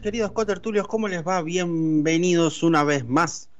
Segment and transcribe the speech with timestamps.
[0.00, 0.88] Queridos cotertulios.
[0.88, 1.42] ¿Cómo les va?
[1.42, 3.50] Bienvenidos una vez más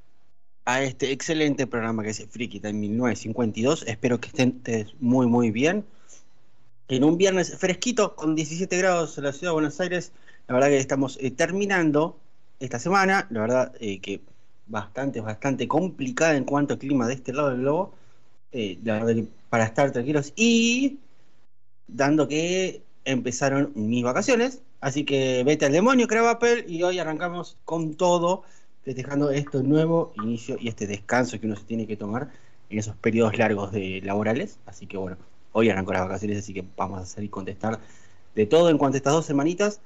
[0.65, 3.85] a este excelente programa que es Freaky Time 1952.
[3.87, 4.63] Espero que estén
[4.99, 5.85] muy, muy bien.
[6.89, 10.13] En un viernes fresquito, con 17 grados en la ciudad de Buenos Aires,
[10.49, 12.19] la verdad que estamos eh, terminando
[12.61, 13.27] esta semana.
[13.29, 14.23] La verdad eh, que
[14.67, 17.93] bastante, bastante complicada en cuanto al clima de este lado del globo.
[18.53, 20.99] Eh, la verdad que para estar tranquilos y
[21.87, 24.63] dando que empezaron mis vacaciones.
[24.81, 28.43] Así que vete al demonio, creo Apple, y hoy arrancamos con todo,
[28.83, 32.31] festejando este nuevo inicio y este descanso que uno se tiene que tomar
[32.69, 34.59] en esos periodos largos de laborales.
[34.67, 35.17] Así que bueno,
[35.53, 37.79] hoy arrancó las vacaciones, así que vamos a salir y contestar
[38.35, 39.81] de todo en cuanto a estas dos semanitas.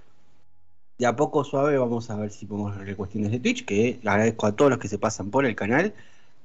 [0.99, 4.47] De a poco suave vamos a ver si podemos arreglar cuestiones de Twitch, que agradezco
[4.47, 5.93] a todos los que se pasan por el canal,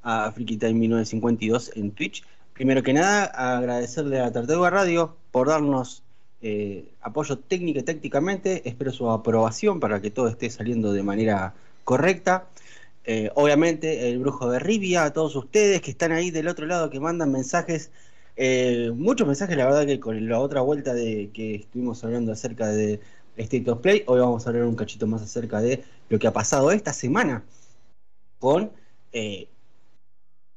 [0.03, 2.25] a Freaky Time 1952 en Twitch.
[2.53, 6.03] Primero que nada, agradecerle a Tartaruga Radio por darnos
[6.41, 8.67] eh, apoyo técnico y tácticamente.
[8.67, 11.53] Espero su aprobación para que todo esté saliendo de manera
[11.83, 12.47] correcta.
[13.05, 16.89] Eh, obviamente, el brujo de Rivia, a todos ustedes que están ahí del otro lado,
[16.89, 17.91] que mandan mensajes,
[18.37, 22.67] eh, muchos mensajes, la verdad que con la otra vuelta de que estuvimos hablando acerca
[22.67, 22.99] de
[23.37, 26.33] State of Play, hoy vamos a hablar un cachito más acerca de lo que ha
[26.33, 27.43] pasado esta semana
[28.39, 28.71] con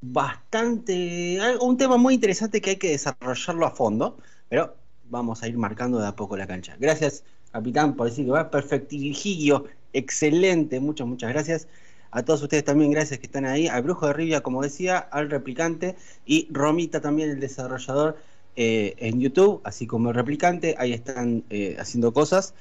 [0.01, 4.19] bastante, un tema muy interesante que hay que desarrollarlo a fondo,
[4.49, 4.75] pero
[5.11, 6.77] vamos a ir marcando de a poco la cancha.
[6.79, 11.69] Gracias, capitán, por decir que va perfectilgio, excelente, muchas, muchas gracias.
[12.11, 13.67] A todos ustedes también, gracias que están ahí.
[13.67, 18.17] Al Brujo de Rivia, como decía, al replicante y Romita también, el desarrollador
[18.55, 20.77] eh, en YouTube, así como el replicante.
[20.79, 22.55] Ahí están eh, haciendo cosas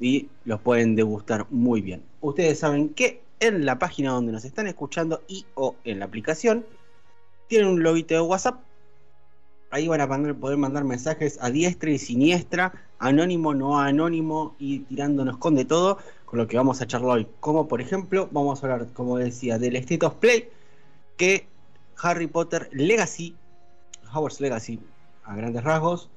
[0.00, 2.02] y los pueden degustar muy bien.
[2.20, 6.64] Ustedes saben que en la página donde nos están escuchando y o en la aplicación
[7.48, 8.60] tienen un logito de WhatsApp
[9.72, 15.38] ahí van a poder mandar mensajes a diestra y siniestra, anónimo, no anónimo, y tirándonos
[15.38, 15.96] con de todo,
[16.26, 17.26] con lo que vamos a charlar hoy.
[17.40, 20.50] Como por ejemplo, vamos a hablar, como decía, del State of Play,
[21.16, 21.46] que
[22.02, 23.34] Harry Potter Legacy,
[24.12, 24.78] Hogwarts Legacy,
[25.24, 26.10] a grandes rasgos.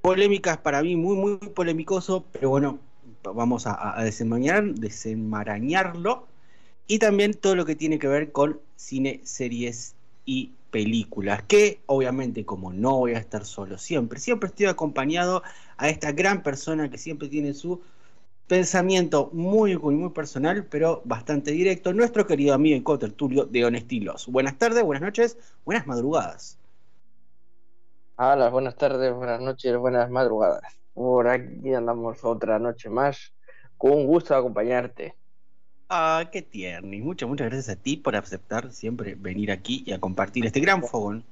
[0.00, 2.78] Polémicas para mí, muy, muy polémicoso, pero bueno,
[3.22, 6.26] vamos a, a desenmarañarlo.
[6.86, 12.44] Y también todo lo que tiene que ver con cine, series y películas, que obviamente
[12.44, 15.42] como no voy a estar solo siempre, siempre estoy acompañado
[15.76, 17.80] a esta gran persona que siempre tiene su
[18.46, 24.26] pensamiento muy, muy, muy personal, pero bastante directo, nuestro querido amigo y cotertulio de Honestilos.
[24.26, 26.58] Buenas tardes, buenas noches, buenas madrugadas.
[28.16, 30.62] Hola, buenas tardes, buenas noches, buenas madrugadas.
[30.92, 33.34] Por aquí andamos otra noche más,
[33.78, 35.19] con un gusto acompañarte.
[35.92, 36.94] Ah, qué tierno.
[36.94, 40.60] Y muchas, muchas gracias a ti por aceptar siempre venir aquí y a compartir este
[40.60, 41.24] gran fogón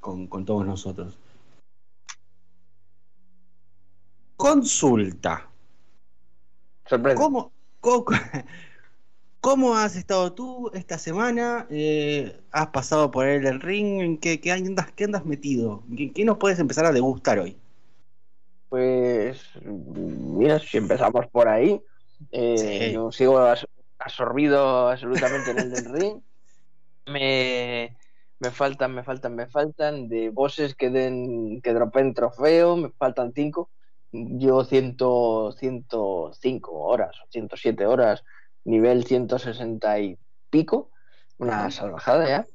[0.00, 1.16] con, todos nosotros.
[4.36, 5.48] Consulta.
[7.14, 7.52] ¿Cómo,
[9.40, 11.68] cómo, has estado tú esta semana?
[11.70, 14.00] Eh, ¿Has pasado por el ring?
[14.00, 15.84] ¿En qué, qué, andas, qué andas metido?
[16.12, 17.56] ¿Qué, nos puedes empezar a degustar hoy?
[18.70, 21.80] Pues, mira, si empezamos por ahí,
[22.32, 23.38] eh, yo sigo
[24.00, 26.22] absorbido absolutamente en el del ring.
[27.06, 27.96] Me,
[28.38, 33.32] me faltan, me faltan, me faltan de bosses que den, que dropen trofeo, me faltan
[33.34, 33.70] cinco.
[34.12, 38.24] Yo ciento, 105 horas, 107 horas,
[38.64, 40.18] nivel 160 y
[40.50, 40.90] pico,
[41.38, 42.46] una salvajada ya.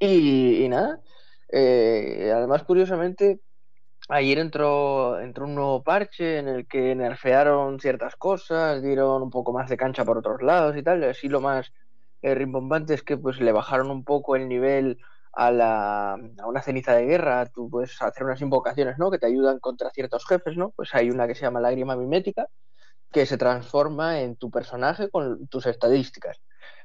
[0.00, 1.00] Y, nada,
[1.52, 3.40] eh, además curiosamente
[4.08, 9.52] Ayer entró, entró un nuevo parche en el que nerfearon ciertas cosas, dieron un poco
[9.52, 11.04] más de cancha por otros lados y tal.
[11.04, 11.72] Así lo más
[12.22, 14.98] eh, rimbombante es que pues le bajaron un poco el nivel
[15.32, 17.46] a, la, a una ceniza de guerra.
[17.46, 19.10] Tú puedes hacer unas invocaciones, ¿no?
[19.10, 20.70] Que te ayudan contra ciertos jefes, ¿no?
[20.70, 22.46] Pues hay una que se llama lágrima mimética
[23.12, 26.40] que se transforma en tu personaje con tus estadísticas.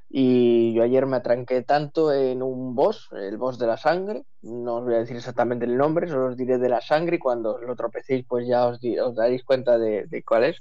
[0.10, 4.76] Y yo ayer me atranqué tanto en un boss, el boss de la sangre, no
[4.76, 7.60] os voy a decir exactamente el nombre, solo os diré de la sangre y cuando
[7.60, 10.58] lo tropecéis pues ya os, os daréis cuenta de, cuál es.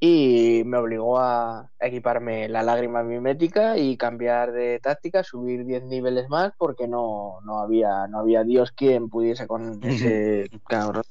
[0.00, 6.28] Y me obligó a equiparme la lágrima mimética y cambiar de táctica, subir 10 niveles
[6.28, 11.02] más porque no, no, había, no había Dios quien pudiese con ese cabrón.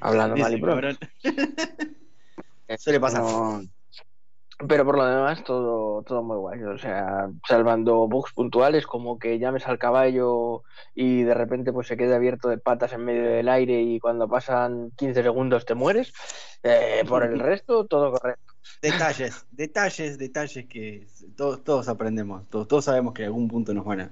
[0.00, 1.06] Hablando mal y pronto.
[2.76, 3.62] Suele pasar.
[4.68, 6.62] Pero por lo demás, todo, todo muy guay.
[6.64, 10.64] O sea, salvando bugs puntuales, como que llames al caballo
[10.94, 14.28] y de repente pues se quede abierto de patas en medio del aire y cuando
[14.28, 16.12] pasan 15 segundos te mueres.
[16.62, 18.52] Eh, por el resto, todo correcto.
[18.82, 22.46] Detalles, detalles, detalles que todos, todos aprendemos.
[22.50, 24.04] Todos, todos sabemos que en algún punto nos van a,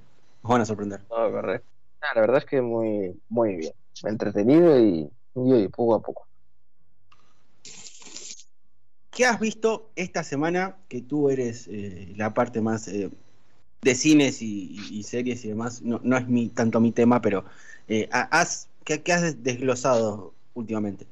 [0.42, 1.02] nos van a sorprender.
[1.08, 1.68] Todo correcto.
[2.14, 3.72] la verdad es que muy, muy bien.
[4.04, 6.27] Entretenido y, y poco a poco.
[9.18, 13.10] ¿Qué has visto esta semana que tú eres eh, la parte más eh,
[13.82, 15.82] de cines y, series y demás?
[15.82, 17.44] No, no es mi, tanto mi tema, pero
[17.88, 21.08] eh, has, ¿qué, has desglosado últimamente?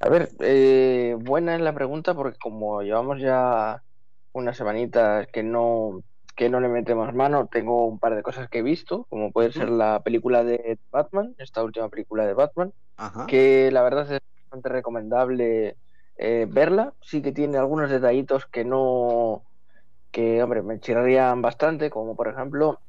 [0.00, 3.84] A ver, eh, buena es la pregunta porque como llevamos ya
[4.32, 6.02] unas semanitas que no
[6.34, 9.52] que no le metemos mano, tengo un par de cosas que he visto, como puede
[9.52, 12.72] ser la película de Batman, esta última película de Batman,
[13.28, 15.76] que la verdad es bastante recomendable
[16.20, 16.94] eh, verla.
[17.00, 19.42] Sí que tiene algunos detallitos que no,
[20.10, 22.80] que hombre, me chirrarían bastante, como por ejemplo,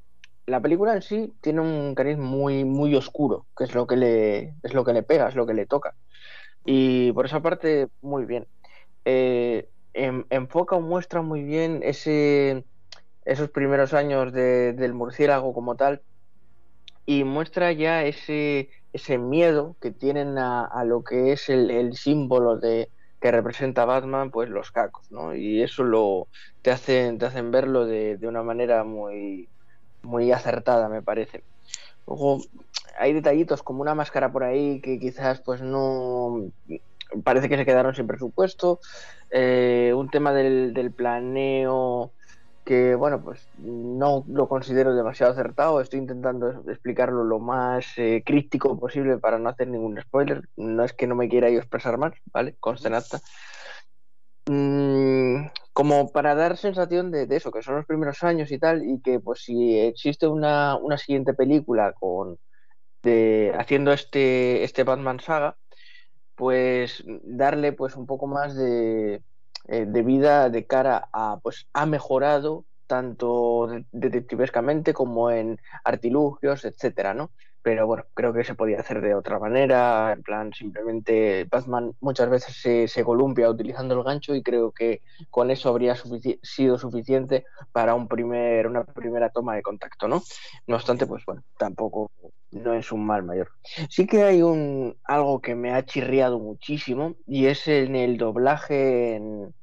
[0.45, 4.56] la película en sí tiene un cariz muy, muy oscuro, que es lo que le,
[4.63, 5.95] es lo que le pega, es lo que le toca.
[6.66, 8.48] Y por esa parte, muy bien.
[9.06, 12.66] Eh, enfoca o muestra muy bien ese,
[13.25, 16.01] esos primeros años del murciélago como tal
[17.06, 22.89] y muestra ya ese, ese miedo que tienen a, lo que es el, símbolo de
[23.21, 25.35] que representa Batman, pues los cacos, ¿no?
[25.35, 26.27] Y eso lo
[26.63, 29.47] te hacen, te hacen verlo de, de una manera muy,
[30.01, 31.44] muy acertada, me parece.
[32.07, 32.41] Luego
[32.97, 36.51] hay detallitos como una máscara por ahí que quizás pues no
[37.23, 38.79] parece que se quedaron sin presupuesto.
[39.29, 42.12] Eh, un tema del, del, planeo
[42.63, 45.81] que, bueno, pues no lo considero demasiado acertado.
[45.81, 50.48] Estoy intentando explicarlo lo más eh, crítico posible para no hacer ningún spoiler.
[50.58, 52.56] No es que no me quiera yo expresar más, ¿vale?
[52.60, 53.19] Conste en acta.
[54.48, 59.02] Mm, como para dar sensación de, eso, que son los primeros años y tal, y
[59.02, 62.38] que pues si existe una, una siguiente película con
[63.04, 65.57] de, haciendo este, este Batman Saga,
[66.36, 69.24] pues darle pues un poco más de,
[69.68, 77.13] eh, de vida de cara a pues ha mejorado tanto detectivescamente como en artilugios, etcétera,
[77.13, 77.31] ¿no?
[77.62, 82.30] Pero bueno, creo que se podía hacer de otra manera, en plan, simplemente Batman muchas
[82.30, 85.95] veces se, se columpia utilizando el gancho y creo que con eso habría
[86.42, 90.21] sido suficiente para un primer, una primera toma de contacto, ¿no?
[90.68, 92.12] No obstante, pues bueno, tampoco
[92.52, 93.50] no es un mal mayor.
[93.90, 99.16] Sí que hay un algo que me ha chirriado muchísimo y es en el doblaje
[99.16, 99.54] en,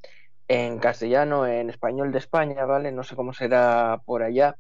[0.49, 2.93] en castellano, en español de España, ¿vale?
[2.93, 4.57] No sé cómo será por allá,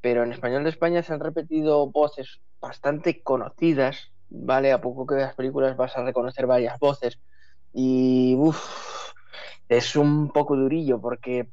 [0.00, 4.72] pero en español de España se han repetido voces bastante conocidas, ¿vale?
[4.72, 7.18] A poco que veas películas vas a reconocer varias voces
[7.72, 9.12] y uff,
[9.68, 11.48] es un poco durillo porque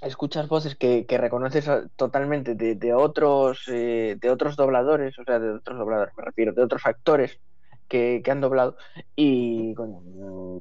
[0.00, 5.78] escuchas voces que, reconoces totalmente de, otros eh, de otros dobladores, o sea, de otros
[5.78, 7.40] dobladores, me refiero, de otros actores
[7.88, 8.76] que, han doblado
[9.16, 10.60] y coño,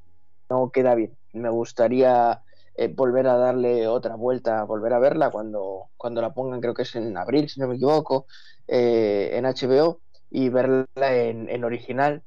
[0.50, 1.16] no queda bien.
[1.34, 2.42] Me gustaría
[2.80, 6.84] eh, volver a darle otra vuelta, volver a verla cuando, cuando la pongan, creo que
[6.84, 8.28] es en abril, si no me equivoco,
[8.68, 12.22] eh, en HBO y verla en, original.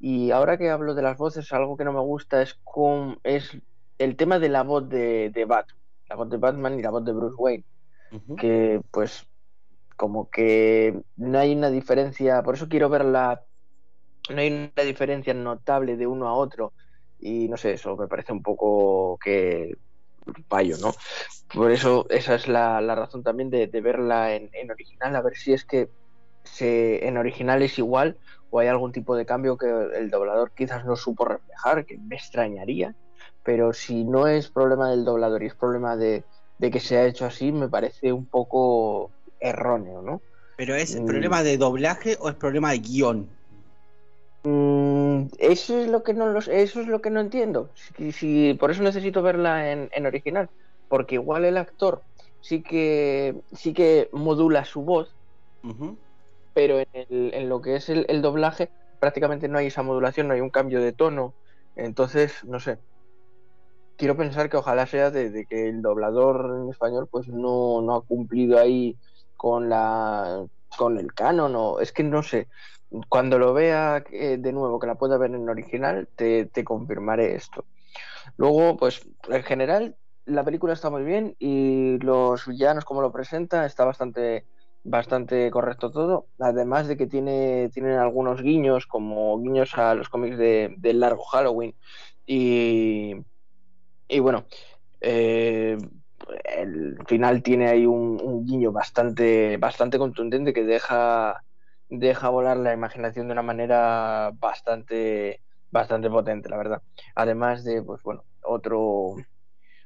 [0.00, 3.56] Y ahora que hablo de las voces, algo que no me gusta es, con, es
[3.98, 5.78] el tema de la voz de, de Batman,
[6.08, 7.64] la voz de Batman y la voz de Bruce Wayne,
[8.36, 9.24] que pues
[9.96, 13.44] como que no hay una diferencia, por eso quiero verla,
[14.30, 16.72] no hay una diferencia notable de uno a otro
[17.20, 19.76] y no sé, eso me parece un poco que
[20.48, 20.92] fallo, ¿no?
[21.52, 25.64] Por eso esa es la, razón también de, verla en, original, a ver si es
[25.64, 25.88] que
[26.44, 28.16] se, en original es igual
[28.50, 32.16] o hay algún tipo de cambio que el doblador quizás no supo reflejar, que me
[32.16, 32.94] extrañaría,
[33.42, 36.24] pero si no es problema del doblador y es problema de,
[36.60, 39.10] que se ha hecho así, me parece un poco
[39.40, 40.20] erróneo, ¿no?
[40.56, 41.06] ¿Pero es mm.
[41.06, 43.28] problema de doblaje o es problema de guion?
[44.44, 44.81] Mm,
[45.38, 47.70] eso es lo que no los, eso es lo que no entiendo.
[48.12, 50.48] Si, por eso necesito verla en, original,
[50.88, 52.02] porque igual el actor
[52.40, 55.14] sí que sí que modula su voz,
[56.54, 60.40] pero en, en, lo que es el, doblaje prácticamente no hay esa modulación, no hay
[60.40, 61.34] un cambio de tono.
[61.76, 62.78] Entonces, no sé.
[63.96, 68.02] Quiero pensar que ojalá sea de, que el doblador en español pues no, no ha
[68.02, 68.96] cumplido ahí
[69.36, 70.44] con la
[70.76, 72.48] con el canon o es que no sé
[73.08, 77.64] cuando lo vea eh, de nuevo, que la pueda ver en original, te, confirmaré esto.
[78.36, 79.96] Luego, pues en general,
[80.26, 84.44] la película está muy bien y los villanos, como lo presenta, está bastante
[84.84, 90.36] bastante correcto todo, además de que tiene tienen algunos guiños, como guiños a los cómics
[90.36, 91.74] de, largo Halloween.
[92.26, 93.14] Y,
[94.08, 94.46] y bueno,
[95.00, 95.78] eh,
[96.56, 101.44] el final tiene ahí un, un, guiño bastante, bastante contundente que deja
[101.98, 106.82] deja volar la imaginación de una manera bastante, bastante potente, la verdad.
[107.14, 109.16] Además de, pues bueno, otro,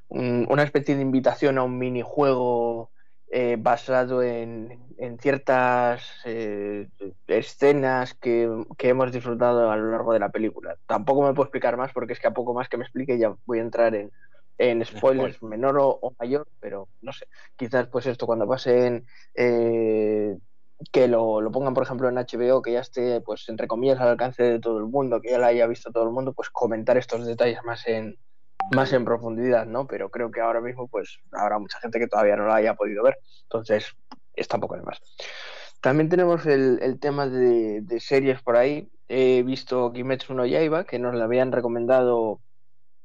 [0.09, 2.91] una especie de invitación a un minijuego
[3.29, 4.87] eh, basado en,
[5.21, 6.89] ciertas eh,
[7.27, 8.49] escenas que,
[8.79, 10.77] hemos disfrutado a lo largo de la película.
[10.87, 13.35] Tampoco me puedo explicar más porque es que a poco más que me explique ya
[13.47, 14.13] voy a entrar en,
[14.59, 20.37] en spoilers menor o, mayor, pero no sé, quizás pues esto cuando pasen eh,
[20.93, 24.09] que lo, lo, pongan por ejemplo en HBO, que ya esté pues entre comillas al
[24.09, 26.97] alcance de todo el mundo, que ya la haya visto todo el mundo, pues comentar
[26.97, 28.17] estos detalles más en,
[28.73, 29.87] más en profundidad, ¿no?
[29.87, 33.03] Pero creo que ahora mismo, pues, habrá mucha gente que todavía no lo haya podido
[33.03, 33.19] ver.
[33.45, 33.95] Entonces,
[34.35, 35.01] está poco de más.
[35.81, 38.91] También tenemos el, tema de, series por ahí.
[39.09, 42.41] He visto Kimetsu no Yaiba, que nos la habían recomendado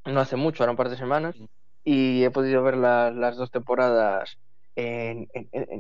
[0.06, 1.36] no hace mucho, ahora un par de semanas,
[1.84, 4.40] y he podido ver las dos temporadas
[4.76, 5.28] en,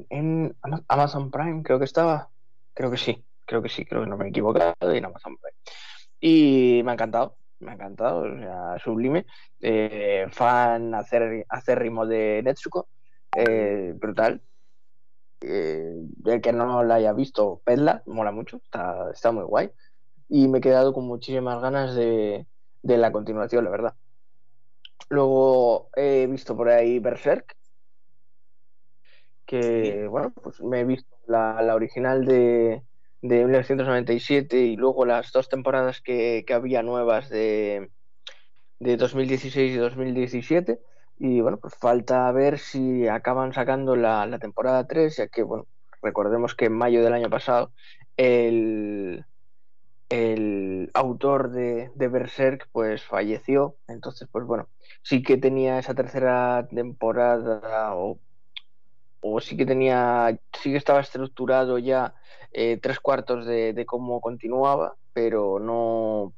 [0.09, 0.55] en,
[0.87, 2.29] Amazon Prime, creo que estaba.
[2.73, 5.57] Creo que sí, creo que sí, creo que no me he equivocado, en Amazon Prime.
[6.19, 9.25] Y me ha encantado, me ha encantado, o sea, sublime.
[9.59, 11.45] Eh, fan hacer,
[11.79, 12.87] ritmo de Netsuko,
[13.35, 14.41] eh, brutal.
[15.41, 15.95] Eh,
[16.25, 19.71] el que no la haya visto, pedla, mola mucho, está, está muy guay.
[20.29, 22.45] Y me he quedado con muchísimas ganas de,
[22.83, 23.95] de la continuación, la verdad.
[25.09, 27.57] Luego he visto por ahí Berserk,
[29.51, 32.83] que, bueno, pues me he visto la, original de,
[33.21, 37.91] de 1997 y luego las dos temporadas que, había nuevas de,
[38.79, 40.79] de 2016 y 2017.
[41.19, 45.67] Y bueno, pues falta ver si acaban sacando la, la, temporada 3, ya que, bueno,
[46.01, 47.73] recordemos que en mayo del año pasado
[48.15, 49.25] el,
[50.07, 53.75] el autor de, de Berserk pues falleció.
[53.89, 54.69] Entonces, pues bueno,
[55.03, 58.17] sí que tenía esa tercera temporada o,
[59.21, 62.13] o sí que tenía, sí que estaba estructurado ya
[62.51, 66.33] eh, tres cuartos de, cómo continuaba, pero no,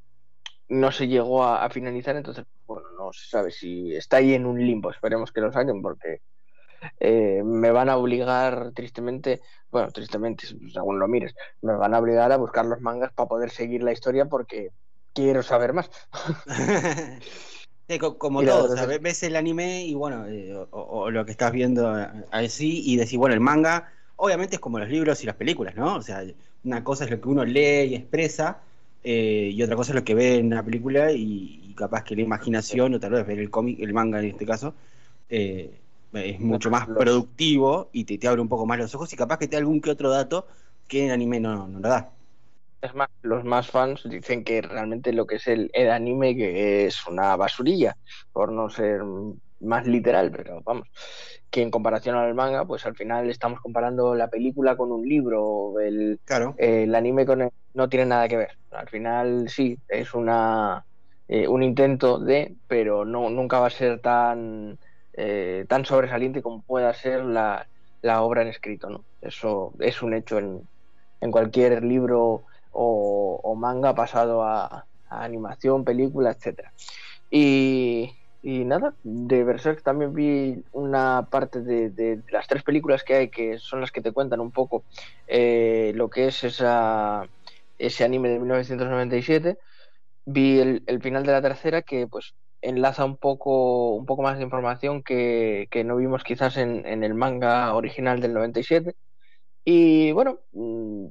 [0.67, 4.59] no se llegó a, finalizar, entonces, bueno, no se sabe si está ahí en un
[4.59, 6.21] limbo, esperemos que lo saquen porque
[6.99, 12.31] eh, me van a obligar tristemente, bueno, tristemente, según lo mires, me van a obligar
[12.31, 14.71] a buscar los mangas para poder seguir la historia porque
[15.13, 15.89] quiero saber más.
[18.17, 21.93] como todo, ves el anime y bueno, eh, o, lo que estás viendo
[22.31, 25.95] así y decís, bueno, el manga obviamente es como los libros y las películas, ¿no?
[25.95, 26.23] O sea,
[26.63, 28.61] una cosa es lo que uno lee y expresa,
[29.03, 32.21] eh, y otra cosa es lo que ve en la película, y, capaz que la
[32.21, 34.75] imaginación, o tal vez ver el cómic, el manga en este caso,
[35.29, 35.71] eh,
[36.13, 39.47] es mucho más productivo y te, abre un poco más los ojos, y capaz que
[39.47, 40.45] te da algún que otro dato
[40.87, 42.11] que en el anime no, no lo da.
[42.83, 46.85] Es más, los más fans dicen que realmente lo que es el, el anime que
[46.85, 47.95] es una basurilla,
[48.33, 49.01] por no ser
[49.61, 50.89] más literal, pero vamos,
[51.49, 55.79] que en comparación al manga, pues al final estamos comparando la película con un libro,
[55.79, 56.19] el,
[56.57, 58.57] el anime con no tiene nada que ver.
[58.71, 60.85] Al final sí, es una
[61.29, 64.77] eh, un intento de, pero no nunca va a ser tan
[65.13, 67.65] eh, tan sobresaliente como pueda ser la,
[68.01, 69.05] la, obra en escrito, ¿no?
[69.21, 70.67] Eso es un hecho en,
[71.21, 76.73] en cualquier libro o, manga pasado a, animación, película, etcétera.
[77.29, 78.11] Y,
[78.43, 83.81] nada, de Berserk también vi una parte de, las tres películas que hay, que son
[83.81, 84.83] las que te cuentan un poco
[85.27, 89.57] eh, lo que es ese anime de 1997.
[90.25, 94.43] Vi el, final de la tercera que pues enlaza un poco, un poco más de
[94.43, 98.95] información que, no vimos quizás en, el manga original del 97.
[99.65, 101.07] Y bueno, mm,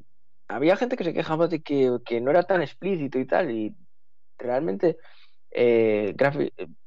[0.54, 3.74] había gente que se quejaba de que, que no era tan explícito y tal, y
[4.38, 4.98] realmente
[5.50, 6.14] eh,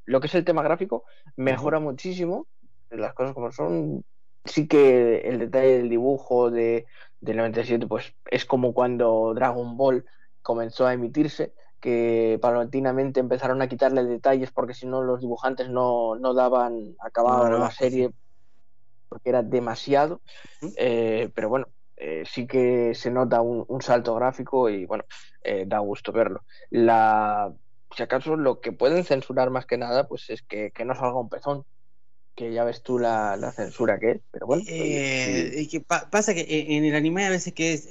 [0.05, 1.05] lo que es el tema gráfico
[1.35, 2.47] mejora muchísimo,
[2.89, 4.03] las cosas como son.
[4.45, 6.85] Sí que el detalle del dibujo de,
[7.19, 10.05] del 97 pues es como cuando Dragon Ball
[10.43, 16.15] comenzó a emitirse, que paulatinamente empezaron a quitarle detalles porque si no los dibujantes no,
[16.15, 18.11] no daban acabado la serie
[19.09, 20.21] porque era demasiado.
[20.77, 25.05] Eh, pero bueno, eh, sí que se nota un, salto gráfico y bueno,
[25.43, 26.43] eh, da gusto verlo.
[26.69, 27.53] La
[27.95, 31.29] si acaso lo que pueden censurar más que nada, pues es que, no salga un
[31.29, 31.65] pezón.
[32.35, 34.63] Que ya ves tú la, censura que es, pero bueno.
[34.67, 37.87] Eh, que pasa que en el anime a veces que es.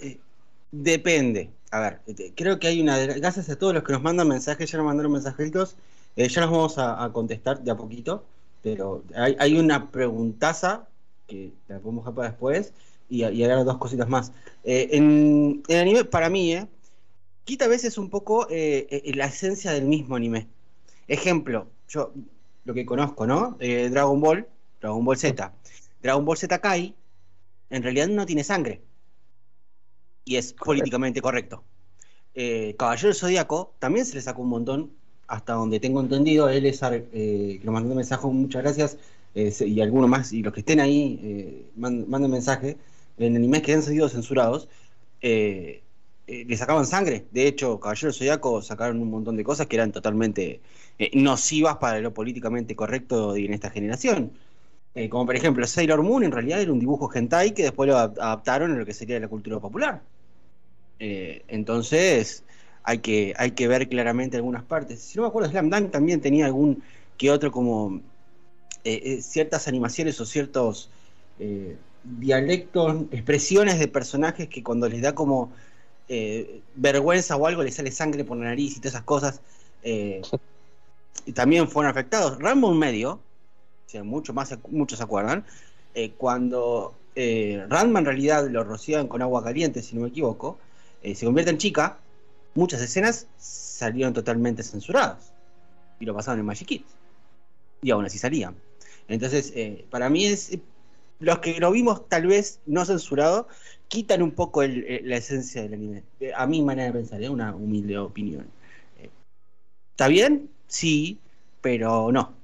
[0.71, 1.51] Depende.
[1.71, 2.01] A ver,
[2.37, 2.99] creo que hay una.
[2.99, 5.77] Gracias a todos los que nos mandan mensajes, ya nos mandaron mensajitos.
[6.17, 8.25] Ya nos vamos a, contestar de a poquito.
[8.63, 10.89] Pero hay, una preguntaza
[11.27, 12.73] que la podemos dejar para después.
[13.09, 14.33] Y, y agregar dos cositas más.
[14.65, 16.67] en el anime, para mí, eh,
[17.45, 20.49] quita a veces un poco eh, eh, la esencia del mismo anime.
[21.07, 22.13] Ejemplo, yo
[22.65, 23.57] lo que conozco, ¿no?
[23.61, 24.47] Eh, Dragon Ball,
[24.81, 25.53] Dragon Ball Z.
[26.03, 26.95] Dragon Ball Z Kai,
[27.71, 28.81] en realidad no tiene sangre.
[30.25, 31.63] Y es políticamente correcto.
[32.79, 34.91] Caballero del Zodíaco también se le sacó un montón,
[35.29, 36.49] hasta donde tengo entendido.
[36.49, 38.97] Él es, que lo mandó un mensaje, muchas gracias.
[39.35, 42.79] y algunos más, y los que estén ahí, manden mensaje,
[43.19, 44.69] en animes que han sido censurados,
[45.23, 47.25] le sacaban sangre.
[47.31, 50.61] De hecho, Caballero Zodiaco sacaron un montón de cosas que eran totalmente
[51.15, 54.33] nocivas para lo políticamente correcto en esta generación.
[54.95, 57.97] Eh, como por ejemplo Sailor Moon en realidad era un dibujo hentai que después lo
[57.99, 60.03] adaptaron a lo que sería la cultura popular.
[61.01, 62.45] Eh, entonces
[62.85, 65.01] hay que, hay que ver claramente algunas partes.
[65.01, 66.83] Si no me acuerdo, Slam Dunk también tenía algún
[67.19, 68.01] que otro como
[68.85, 70.91] eh, ciertas animaciones o ciertos
[72.05, 75.53] dialectos, expresiones de personajes que cuando les da como
[76.77, 79.41] vergüenza o algo les sale sangre por la nariz y todas esas cosas.
[81.27, 82.39] y también fueron afectados.
[82.39, 83.21] Rambo en medio,
[84.03, 85.45] mucho más, muchos se acuerdan,
[85.95, 90.59] eh, cuando eh, Randman en realidad lo rociaban con agua caliente, si no me equivoco,
[91.03, 91.99] eh, se convierte en chica,
[92.55, 95.33] muchas escenas salieron totalmente censuradas
[96.01, 96.97] y lo pasaban en Magic Kids.
[97.83, 98.57] Y aún así salían.
[99.09, 99.53] Entonces,
[99.91, 100.59] para mí es.
[101.25, 103.49] Los que lo vimos tal vez no censurado,
[103.89, 106.03] quitan un poco la esencia del anime.
[106.37, 108.47] A mi manera de pensar, es una humilde opinión.
[109.93, 110.51] ¿Está bien?
[110.67, 111.21] Sí,
[111.61, 112.35] pero no.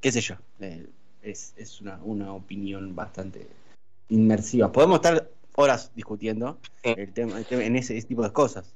[0.00, 0.34] ¿Qué sé yo?
[0.60, 0.88] Eh,
[1.22, 3.46] es, una, opinión bastante
[4.08, 4.72] inmersiva.
[4.72, 8.74] Podemos estar horas discutiendo el tema, en ese, tipo de cosas.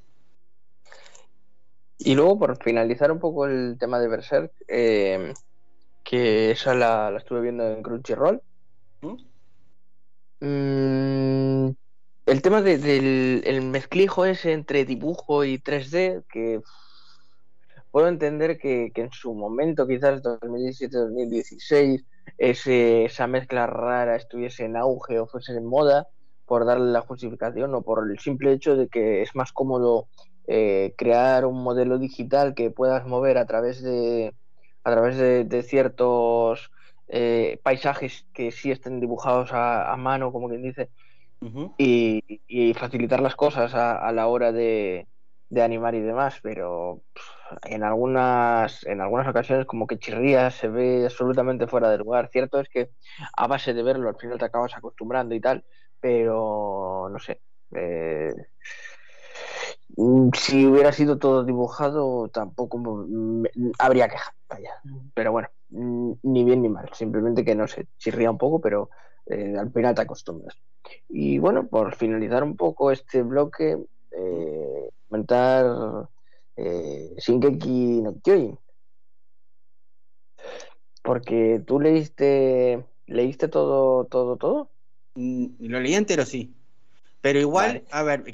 [1.99, 5.33] Y luego, por finalizar un poco el tema de Berserk, eh,
[6.05, 8.43] que esa la, estuve viendo en Crunchyroll.
[9.01, 9.32] ¿Mm?
[10.45, 11.71] Mm,
[12.27, 16.61] el tema del el mezclijo ese entre dibujo y 3D, que
[17.93, 22.05] puedo entender que, en su momento, quizás 2017-2016,
[22.39, 26.09] esa mezcla rara estuviese en auge o fuese en moda,
[26.45, 30.09] por darle la justificación o por el simple hecho de que es más cómodo
[30.49, 34.35] eh, crear un modelo digital que puedas mover a través de
[34.83, 36.73] a través de, ciertos
[37.15, 40.89] eh, paisajes que sí estén dibujados a, mano, como quien dice,
[41.77, 45.07] y, facilitar las cosas a, la hora de,
[45.51, 47.03] de animar y demás, pero
[47.65, 52.31] en algunas, en algunas ocasiones como que chirría, se ve absolutamente fuera de lugar.
[52.33, 52.91] Cierto es que
[53.37, 55.67] a base de verlo al final te acabas acostumbrando y tal,
[56.01, 57.43] pero no sé.
[57.75, 58.35] Eh,
[60.35, 63.07] si hubiera sido todo dibujado, tampoco
[63.79, 64.71] habría queja, vaya.
[65.15, 68.91] Pero bueno, ni bien ni mal, simplemente que no sé, chirría un poco, pero
[69.27, 70.57] eh, al final te acostumbras.
[71.09, 73.79] Y bueno, por finalizar un poco este bloque,
[74.11, 76.09] eh, comentar
[76.57, 78.59] eh, Shingeki no Kyojin.
[81.03, 84.71] Porque tú leíste, leíste todo, todo, todo.
[85.15, 86.55] Mm, lo leí entero, sí.
[87.21, 88.25] Pero igual, a ver,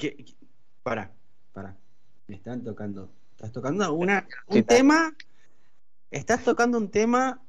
[0.82, 1.12] para,
[1.58, 1.76] para.
[2.28, 3.08] Me están tocando.
[3.32, 5.12] ¿Estás tocando una, un tema?
[6.10, 7.40] ¿Estás tocando un tema?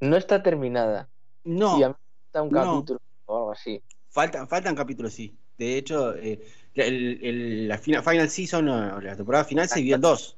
[0.00, 1.08] No está terminada.
[1.44, 1.78] No.
[1.78, 1.94] Y a mí
[2.32, 3.82] falta un capítulo o algo así.
[4.10, 5.36] Falta, faltan capítulos, sí.
[5.58, 6.40] De hecho, eh,
[6.74, 10.36] la final, final season, la temporada final se vio en dos.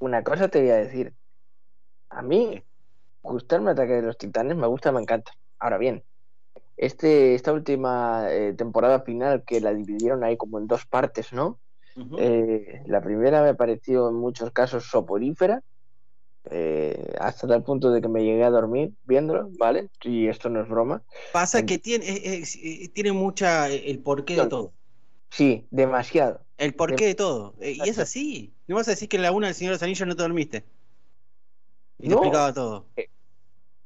[0.00, 1.14] Una cosa te voy a decir.
[2.10, 2.62] A mí,
[3.22, 5.32] gustarme Ataque de los Titanes me gusta, me encanta.
[5.58, 6.02] Ahora bien,
[6.76, 11.58] este, esta última eh, temporada final que la dividieron ahí como en dos partes, ¿no?
[12.18, 15.62] Eh, la primera me pareció en muchos casos soporífera,
[16.50, 19.88] eh, hasta tal punto de que me llegué a dormir viéndolo, ¿vale?
[20.02, 21.02] Y esto no es broma.
[21.32, 22.44] Pasa que tiene,
[22.94, 24.72] tiene mucha el porqué de todo.
[25.30, 26.40] Sí, demasiado.
[26.56, 27.54] El porqué de, todo.
[27.60, 28.54] Eh, y es así.
[28.66, 30.22] No vas a decir que en la una del Señor de los Anillos no te
[30.22, 30.64] dormiste.
[31.98, 32.86] Y te explicaba todo.
[32.96, 33.08] Eh,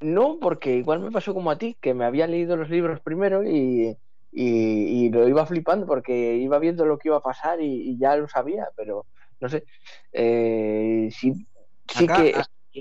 [0.01, 3.45] no, porque igual me pasó como a ti, que me había leído los libros primero
[3.45, 3.97] y,
[4.33, 8.29] y, lo iba flipando porque iba viendo lo que iba a pasar y, ya lo
[8.29, 9.07] sabía, pero
[9.41, 9.65] no sé.
[10.13, 11.47] Eh, sí,
[11.89, 12.35] sí que.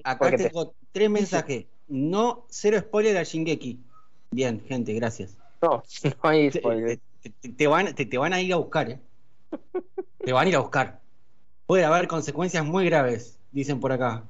[0.04, 1.66] acá tengo tres mensajes.
[1.88, 3.80] No, cero spoiler al Shingeki.
[4.32, 5.38] Bien, gente, gracias.
[5.62, 5.84] No,
[6.24, 7.00] no hay spoiler
[7.58, 9.00] te, van, te, van a ir a buscar, ¿eh?
[10.26, 11.02] te van a ir a buscar.
[11.66, 14.24] Puede haber consecuencias muy graves, dicen por acá.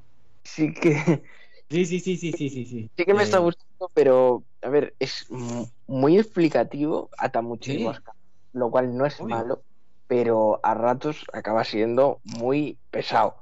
[0.43, 1.23] Sí que.
[1.71, 2.91] Sí, sí, sí, sí, sí, sí.
[2.97, 5.25] Sí, que me está eh, gustando, pero a ver, es
[5.87, 8.01] muy explicativo hasta muchísimos
[8.53, 9.63] lo cual no es malo,
[10.07, 13.37] pero a ratos acaba siendo muy pesado.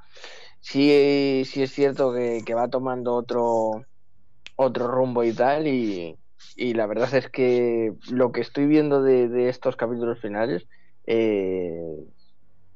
[0.60, 3.84] Sí, sí es cierto que, que va tomando otro
[4.56, 6.20] otro rumbo y tal, y,
[6.56, 10.68] y la verdad es que lo que estoy viendo de, estos capítulos finales
[11.08, 11.80] eh,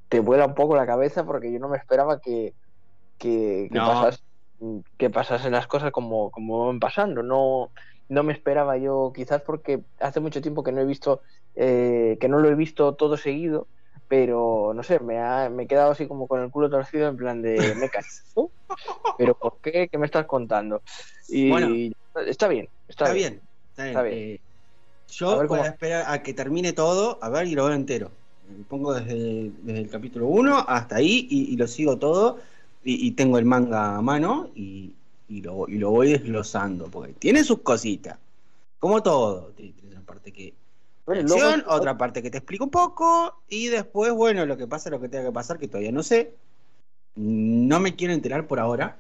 [0.08, 2.56] te vuela un poco la cabeza porque yo no me esperaba que,
[3.18, 3.80] que, que,
[5.12, 7.24] pasasen las cosas como, como van pasando.
[7.24, 7.72] No,
[8.10, 11.22] no me esperaba yo, quizás porque hace mucho tiempo que no he visto,
[11.56, 13.68] eh, que no lo he visto todo seguido,
[14.08, 17.18] pero no sé, me, ha, me he quedado así como con el culo torcido en
[17.18, 17.90] plan de me
[19.18, 19.88] pero ¿por qué?
[19.88, 20.82] ¿Qué me estás contando?
[21.30, 21.94] Y
[22.28, 22.70] está bien.
[22.88, 23.42] Está, bien.
[23.76, 24.18] Está bien.
[24.18, 24.40] Eh,
[25.10, 28.12] yo voy a esperar a que termine todo, a ver y lo veo entero.
[28.50, 32.40] Me pongo desde, el capítulo 1 hasta ahí y, lo sigo todo.
[32.86, 34.94] Y, tengo el manga a mano y,
[35.30, 36.88] lo, y lo voy desglosando.
[36.90, 38.18] Porque tiene sus cositas.
[38.80, 39.52] Como todo.
[39.56, 40.54] Tiene una parte que.
[41.68, 43.42] otra parte que te explico un poco.
[43.48, 46.34] Y después, bueno, lo que pasa, lo que tenga que pasar, que todavía no sé.
[47.16, 48.98] No me quiero enterar por ahora.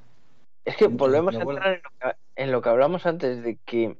[0.63, 1.81] Es que volvemos a entrar
[2.35, 3.97] en lo que hablamos antes de que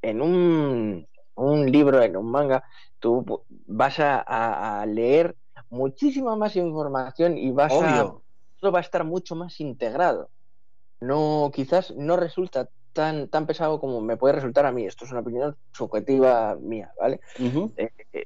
[0.00, 2.64] en un un libro, en un manga,
[2.98, 5.36] tú vas a, leer
[5.70, 8.14] muchísima más información y vas a
[8.60, 10.30] todo va a estar mucho más integrado.
[11.00, 14.86] No, quizás no resulta tan, tan pesado como me puede resultar a mí.
[14.86, 17.20] Esto es una opinión subjetiva mía, ¿vale?
[17.76, 18.24] Eh, eh,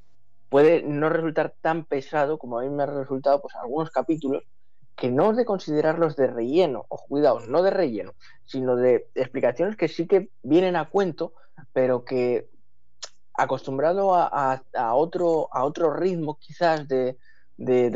[0.49, 4.45] puede no resultar tan pesado como a mí me ha resultado pues algunos capítulos
[4.97, 8.13] que no de considerarlos de relleno, o cuidado, no de relleno,
[8.45, 11.33] sino de explicaciones que sí que vienen a cuento,
[11.73, 12.49] pero que
[13.33, 14.63] acostumbrado a,
[14.95, 17.17] otro, a otro ritmo quizás de,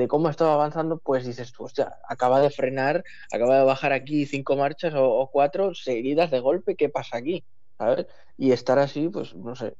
[0.08, 4.56] cómo estaba avanzando, pues dices tú, hostia, acaba de frenar, acaba de bajar aquí cinco
[4.56, 7.44] marchas o, cuatro seguidas de golpe, ¿qué pasa aquí?
[7.78, 8.06] ¿Sabes?
[8.36, 9.74] Y estar así, pues no sé.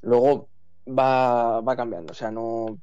[0.00, 0.48] Luego
[0.86, 2.78] va, va cambiando, o sea, no...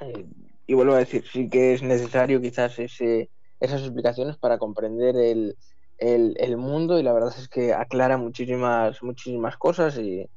[0.00, 0.26] Eh,
[0.66, 5.56] y vuelvo a decir, sí que es necesario quizás ese, esas explicaciones para comprender el,
[5.98, 10.30] el, mundo y la verdad es que aclara muchísimas, muchísimas cosas y,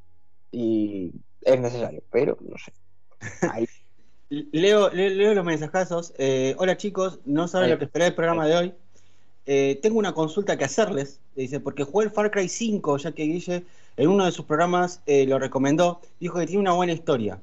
[0.51, 2.73] y es necesario, pero no sé.
[4.51, 6.13] leo, leo, los mensajazos.
[6.17, 8.73] Eh, hola chicos, no saben lo que esperé del programa de hoy.
[9.45, 13.23] Eh, tengo una consulta que hacerles, dice, porque jugué el Far Cry 5, ya que
[13.23, 13.65] Guille
[13.97, 17.39] en uno de sus programas eh, lo recomendó, dijo que tiene una buena historia.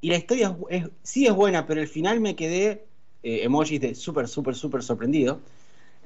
[0.00, 0.56] Y la historia
[1.02, 2.84] sí es buena, pero al final me quedé,
[3.22, 5.40] emojis de súper, súper, súper sorprendido.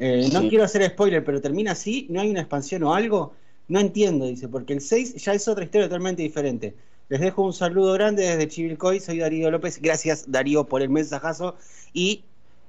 [0.01, 3.35] No quiero hacer spoiler, pero termina así, no hay una expansión o algo.
[3.69, 6.75] No entiendo, dice, porque el 6 ya es otra historia totalmente diferente.
[7.09, 9.81] Les dejo un saludo grande desde Chivilcoy, soy Darío López.
[9.81, 11.57] Gracias, Darío, por el mensajazo.
[11.93, 12.25] Y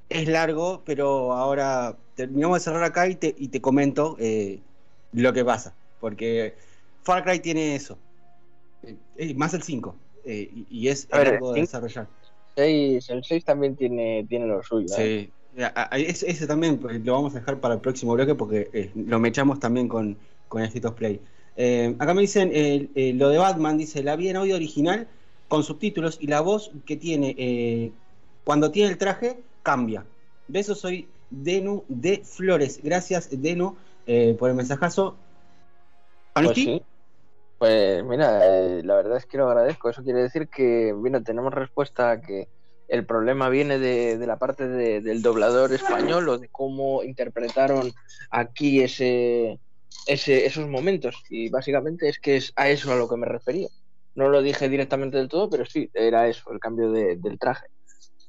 [0.10, 4.60] es largo, pero ahora terminamos de cerrar acá y te, y te comento eh,
[5.13, 5.74] lo que pasa.
[6.00, 6.54] Porque
[7.04, 7.98] Far Cry tiene eso.
[9.17, 9.95] Eh, más el 5.
[10.26, 12.08] Eh, y, es largo de desarrollar.
[12.58, 14.89] el 6 también tiene, tiene lo suyo.
[14.89, 15.32] Sí.
[15.93, 19.88] Ese, también pues, lo vamos a dejar para el próximo bloque porque lo mechamos también
[19.88, 20.17] con,
[20.50, 21.21] con el Play.
[21.58, 25.08] Eh, acá me dicen eh, lo de Batman, dice, la vi en audio original
[25.48, 27.91] con subtítulos y la voz que tiene eh,
[28.44, 30.06] cuando tiene el traje cambia.
[30.48, 32.80] Besos, soy Denu de Flores.
[32.84, 33.76] Gracias, Denu,
[34.38, 35.15] por el mensajazo.
[36.34, 36.82] Pues,
[37.58, 38.39] pues mira,
[38.84, 39.89] la verdad es que lo agradezco.
[39.89, 42.48] Eso quiere decir que, mira, tenemos respuesta a que
[42.88, 47.91] el problema viene de, la parte del doblador español o de cómo interpretaron
[48.30, 49.60] aquí ese,
[50.06, 51.24] ese, esos momentos.
[51.30, 53.70] Y básicamente es que es a eso a lo que me refería.
[54.15, 57.68] No lo dije directamente del todo, pero sí, era eso, el cambio del traje.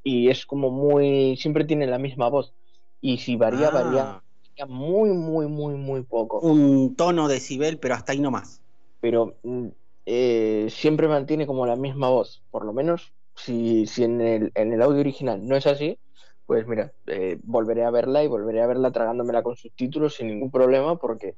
[0.03, 1.37] Y es como muy.
[1.37, 2.53] Siempre tiene la misma voz.
[3.01, 4.21] Y si varía, varía,
[4.59, 4.67] ah.
[4.67, 6.41] muy, muy, muy, muy poco.
[6.41, 8.61] Un tono de Sibel, pero hasta ahí no más.
[9.01, 9.69] Pero mm,
[10.07, 12.43] eh, siempre mantiene como la misma voz.
[12.51, 15.99] Por lo menos, si, si en, el, en el audio original no es así,
[16.46, 20.50] pues mira, eh, volveré a verla y volveré a verla tragándomela con subtítulos sin ningún
[20.50, 21.37] problema porque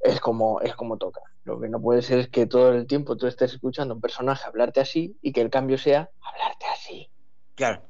[0.00, 1.20] es como, es como toca.
[1.44, 4.00] Lo que no puede ser es que todo el tiempo tú estés escuchando a un
[4.00, 7.10] personaje hablarte así y que el cambio sea hablarte así.
[7.54, 7.82] Claro.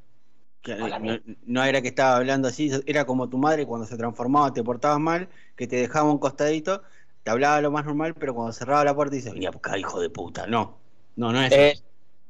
[1.47, 5.01] no, era que estaba hablando así, era como tu madre cuando se transformaba, te portabas
[5.01, 6.83] mal, que te dejaba un costadito,
[7.23, 10.11] te hablaba lo más normal, pero cuando cerraba la puerta dice, venía a hijo de
[10.11, 10.47] puta.
[10.47, 10.79] No,
[11.15, 11.53] no, no es.
[11.53, 11.75] Eh,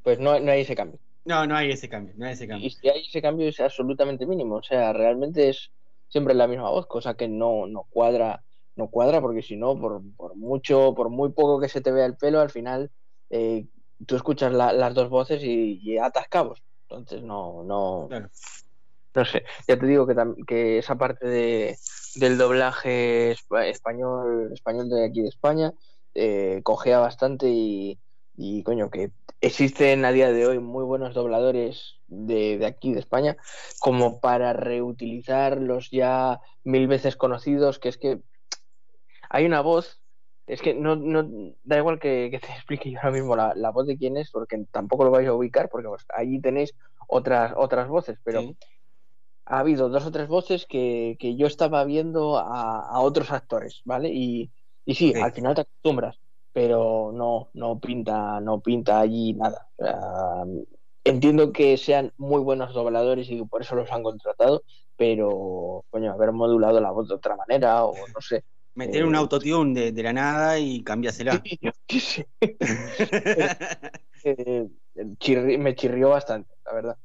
[0.03, 0.98] pues no, no hay ese cambio.
[1.25, 2.67] No, no hay ese cambio, no hay ese cambio.
[2.67, 5.71] Y si hay ese cambio es absolutamente mínimo, o sea, realmente es
[6.09, 8.45] siempre la misma voz, cosa que no, no cuadra,
[8.77, 12.07] no cuadra porque si no, por, por, mucho, por muy poco que se te vea
[12.07, 12.91] el pelo, al final
[13.31, 13.67] eh,
[14.07, 16.63] tú escuchas las dos voces y, y, atas cabos.
[16.83, 18.09] Entonces no, no,
[19.15, 19.45] no sé.
[19.69, 20.15] Ya te digo que,
[20.47, 21.77] que esa parte de,
[22.17, 23.33] del doblaje
[23.71, 25.73] español, español de aquí de España,
[26.15, 27.99] eh, cogea bastante y,
[28.37, 33.37] y coño, que existen a día de hoy muy buenos dobladores de, aquí, de España,
[33.81, 38.21] como para reutilizar los ya mil veces conocidos, que es que
[39.29, 40.01] hay una voz,
[40.47, 43.99] es que no, no da igual que, te explique yo ahora mismo la, voz de
[43.99, 46.75] quién es, porque tampoco lo vais a ubicar, porque pues, allí tenéis
[47.09, 48.55] otras, otras voces, pero
[49.45, 54.11] ha habido dos o tres voces que, yo estaba viendo a, otros actores, ¿vale?
[54.11, 54.51] Y,
[54.87, 56.22] y sí, al final te acostumbras
[56.53, 59.69] pero no, no pinta, no pinta allí nada.
[61.05, 64.62] entiendo que sean muy buenos dobladores y por eso los han contratado,
[64.97, 69.79] pero coño, haber modulado la voz de otra manera, o no sé, Meter un autotune
[69.79, 71.43] de, de la nada y cambiásela.
[74.25, 76.97] eh, me chirrió bastante, la verdad.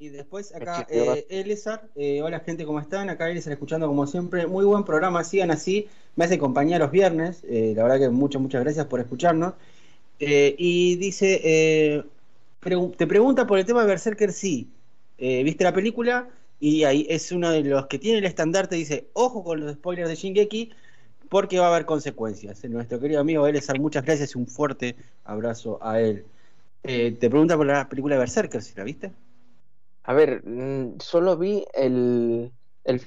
[0.00, 3.10] Y después acá, eh, eh, hola gente, ¿cómo están?
[3.10, 4.46] Acá Elizar escuchando como siempre.
[4.46, 5.88] Muy buen programa, sigan así.
[6.16, 7.44] Me hace compañía los viernes.
[7.46, 9.52] Eh, la verdad que muchas, muchas gracias por escucharnos.
[10.18, 12.02] Eh, y dice,
[12.96, 14.70] te pregunta por el tema de Berserker, sí.
[15.18, 16.30] ¿Viste la película?
[16.60, 20.08] Y ahí es uno de los que tiene el estandarte, dice, ojo con los spoilers
[20.08, 20.70] de Shingeki,
[21.28, 22.64] porque va a haber consecuencias.
[22.64, 26.24] Nuestro querido amigo Elezar, muchas gracias y un fuerte abrazo a él.
[26.82, 29.12] te pregunta por la película de Berserker, si la viste.
[30.02, 32.52] A ver, mm, solo vi el,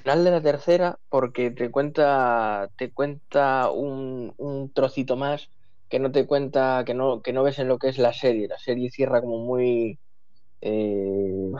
[0.02, 5.50] final de la tercera porque te cuenta, te cuenta un, un, trocito más
[5.88, 8.48] que no te cuenta, que no, que no ves en lo que es la serie.
[8.48, 9.98] La serie cierra como muy,
[10.60, 11.52] eh,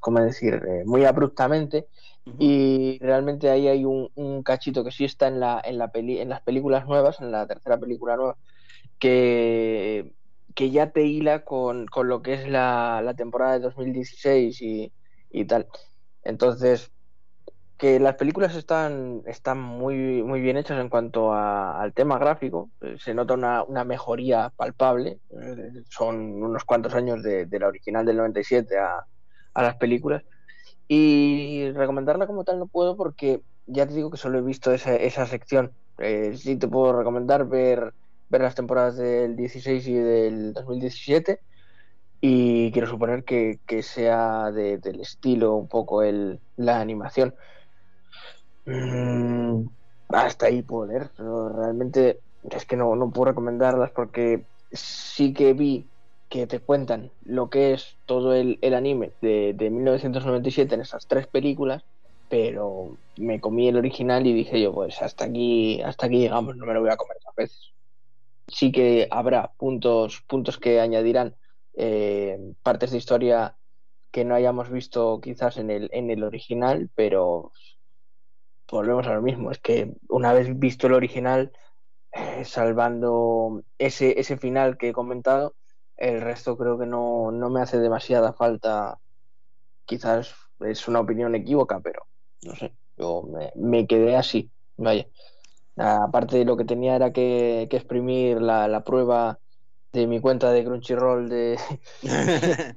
[0.00, 0.54] ¿cómo decir?
[0.54, 1.86] Eh, muy abruptamente.
[2.38, 6.20] Y realmente ahí hay un, un, cachito que sí está en, la, en, la peli,
[6.20, 8.36] en las películas nuevas, en la tercera película nueva,
[8.98, 10.12] que
[10.58, 14.92] que ya te hila con, lo que es la, temporada de 2016 y,
[15.30, 15.68] y, tal.
[16.24, 16.90] Entonces,
[17.76, 22.96] que las películas están, están muy, muy bien hechas en cuanto al tema gráfico, eh,
[22.98, 28.78] se nota una, mejoría palpable, eh, son unos cuantos años de, la original del 97
[28.78, 29.06] a,
[29.54, 30.24] a las películas,
[30.88, 34.96] y recomendarla como tal no puedo porque ya te digo que solo he visto esa,
[34.96, 35.70] esa sección.
[35.98, 37.94] Eh, sí te puedo recomendar ver
[38.28, 41.40] ver las temporadas del 16 y del 2017
[42.20, 47.34] y quiero suponer que, sea del estilo un poco el, la animación.
[48.66, 49.66] Mm,
[50.08, 55.86] hasta ahí puedo pero realmente es que no, no puedo recomendarlas porque sí que vi
[56.28, 61.26] que te cuentan lo que es todo el, anime de, de 1997 en esas tres
[61.26, 61.82] películas,
[62.28, 66.66] pero me comí el original y dije yo, pues hasta aquí, hasta aquí llegamos, no
[66.66, 67.72] me lo voy a comer dos veces
[68.48, 71.36] sí que habrá puntos, puntos que añadirán
[71.74, 73.56] eh, partes de historia
[74.10, 77.52] que no hayamos visto quizás en el, en el original, pero
[78.70, 81.52] volvemos a lo mismo, es que una vez visto el original,
[82.12, 85.54] eh, salvando ese, ese final que he comentado,
[85.96, 88.98] el resto creo que no, no me hace demasiada falta,
[89.84, 92.06] quizás es una opinión equívoca, pero
[92.42, 95.06] no sé, yo me, me quedé así, vaya.
[95.78, 99.38] Aparte, lo que tenía era que, exprimir la, prueba
[99.92, 101.58] de mi cuenta de Crunchyroll de.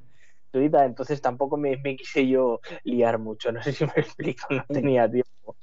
[0.53, 3.51] entonces tampoco me, quise yo liar mucho.
[3.51, 5.55] No sé si me explico, no tenía tiempo.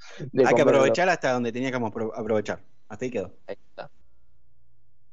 [0.45, 2.61] Hay que aprovechar hasta donde tenía que aprovechar.
[2.89, 3.33] Hasta ahí quedó.
[3.47, 3.91] Ahí está.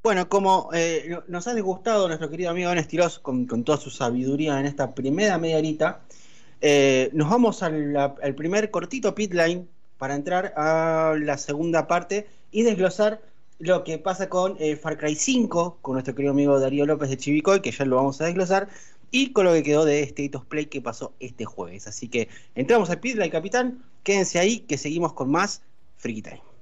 [0.02, 4.60] Bueno, como eh, nos ha disgustado nuestro querido amigo Ernest con, con, toda su sabiduría
[4.60, 6.02] en esta primera media horita,
[6.62, 9.68] eh, nos vamos al, al primer cortito pitline
[10.06, 13.24] para entrar a la segunda parte y desglosar
[13.58, 17.18] lo que pasa con eh, Far Cry 5, con nuestro querido amigo Darío López de
[17.18, 18.70] Chivicoy, que ya lo vamos a desglosar,
[19.10, 21.88] y con lo que quedó de State of Play que pasó este jueves.
[21.88, 25.64] Así que entramos al Pitline, capitán, quédense ahí que seguimos con más
[25.98, 26.55] Freaky Time.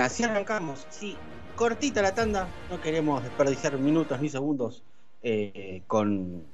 [0.00, 0.86] Así arrancamos.
[0.90, 1.16] Sí,
[1.56, 4.82] cortita la tanda, no queremos desperdiciar minutos ni segundos
[5.22, 6.44] eh, con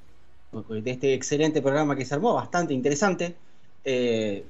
[0.85, 3.35] este excelente programa que se armó, bastante interesante.
[3.83, 4.45] Eh,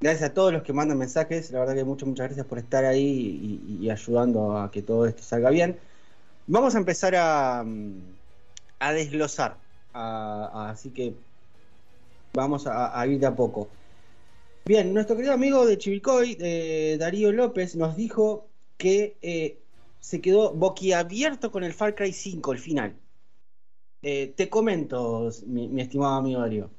[0.00, 2.84] gracias a todos los que mandan mensajes, la verdad que muchas, muchas gracias por estar
[2.84, 5.78] ahí y, ayudando a que todo esto salga bien.
[6.46, 7.64] Vamos a empezar a,
[8.80, 9.56] a desglosar,
[9.92, 11.14] así que
[12.34, 13.68] vamos a, ir de a poco.
[14.66, 16.38] Bien, nuestro querido amigo de Chivicoy,
[16.98, 18.48] Darío López, nos dijo
[18.78, 19.58] que eh,
[20.00, 22.96] se quedó boquiabierto con el Far Cry 5, el final.
[24.00, 26.70] Eh, te comento, mi, estimado amigo Darío.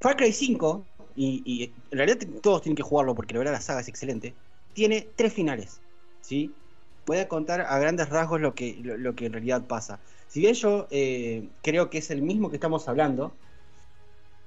[0.00, 3.82] Far Cry 5, y, en realidad todos tienen que jugarlo porque la verdad la saga
[3.82, 4.34] es excelente,
[4.72, 5.80] tiene tres finales.
[6.22, 6.52] ¿sí?
[7.06, 10.00] Voy a contar a grandes rasgos lo que, lo, que en realidad pasa.
[10.26, 13.32] Si bien yo eh, creo que es el mismo que estamos hablando,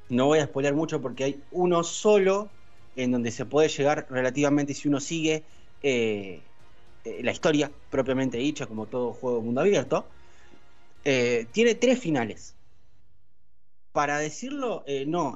[0.10, 2.50] no voy a spoiler mucho porque hay uno solo
[2.96, 5.44] en donde se puede llegar relativamente si uno sigue
[5.82, 6.42] eh,
[7.06, 10.06] eh, la historia propiamente dicha, como todo juego mundo abierto.
[11.06, 12.56] Eh, tiene tres finales.
[13.92, 15.36] Para decirlo, no,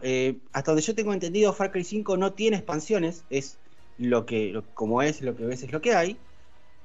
[0.54, 3.58] hasta donde yo tengo entendido, Far Cry 5 no tiene expansiones, es
[3.98, 6.18] lo que, como es, lo que ves es lo que hay,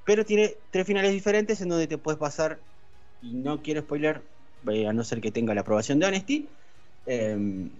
[0.04, 2.58] pero tiene tres finales diferentes en donde te puedes pasar,
[3.20, 4.22] y no quiero spoiler,
[4.66, 6.48] a no ser que tenga la aprobación de Honesty,
[7.06, 7.70] Em,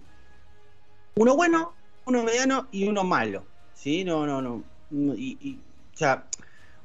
[1.15, 1.73] uno bueno,
[2.05, 3.43] uno mediano y uno malo.
[3.79, 4.03] ¿sí?
[4.03, 4.63] No, no, no.
[5.15, 5.59] Y,
[5.93, 6.25] o sea,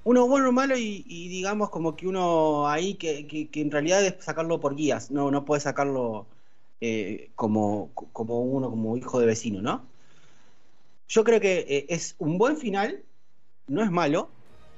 [0.04, 4.76] uno bueno, malo y, digamos como que uno ahí que, en realidad es sacarlo por
[4.76, 6.26] guías, no, no puede sacarlo
[6.80, 9.86] eh, como, como uno, como hijo de vecino, ¿no?
[11.08, 13.02] Yo creo que eh, es un buen final,
[13.66, 14.28] no es malo,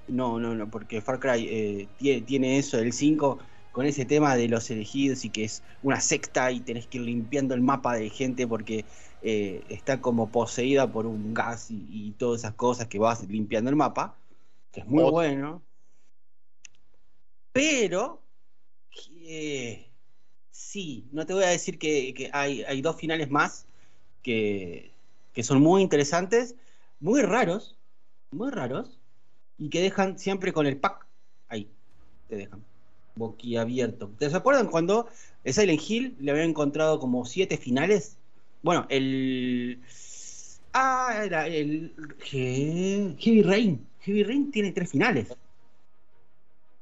[0.08, 3.38] no, no, no, porque Far Cry eh, tiene, tiene, eso, el 5
[3.76, 7.04] con ese tema de los elegidos y que es una secta y tenés que ir
[7.04, 8.86] limpiando el mapa de gente porque
[9.20, 13.76] eh, está como poseída por un gas y, todas esas cosas que vas limpiando el
[13.76, 14.16] mapa,
[14.72, 15.62] que es muy bueno.
[17.52, 18.22] Pero,
[19.26, 19.90] eh,
[20.50, 23.66] sí, no te voy a decir que, hay, hay, dos finales más
[24.22, 24.90] que,
[25.34, 26.54] que son muy interesantes,
[26.98, 27.76] muy raros,
[28.30, 28.98] muy raros,
[29.58, 31.06] y que dejan siempre con el pack
[31.50, 31.68] ahí,
[32.26, 32.64] te dejan
[33.16, 34.10] boquiabierto.
[34.18, 35.08] ¿Te acuerdan cuando
[35.44, 38.18] Silent Hill le había encontrado como siete finales?
[38.62, 39.82] Bueno, el.
[40.72, 41.94] Ah, era el.
[42.24, 43.88] Heavy Rain.
[44.00, 45.36] Heavy Rain tiene tres finales.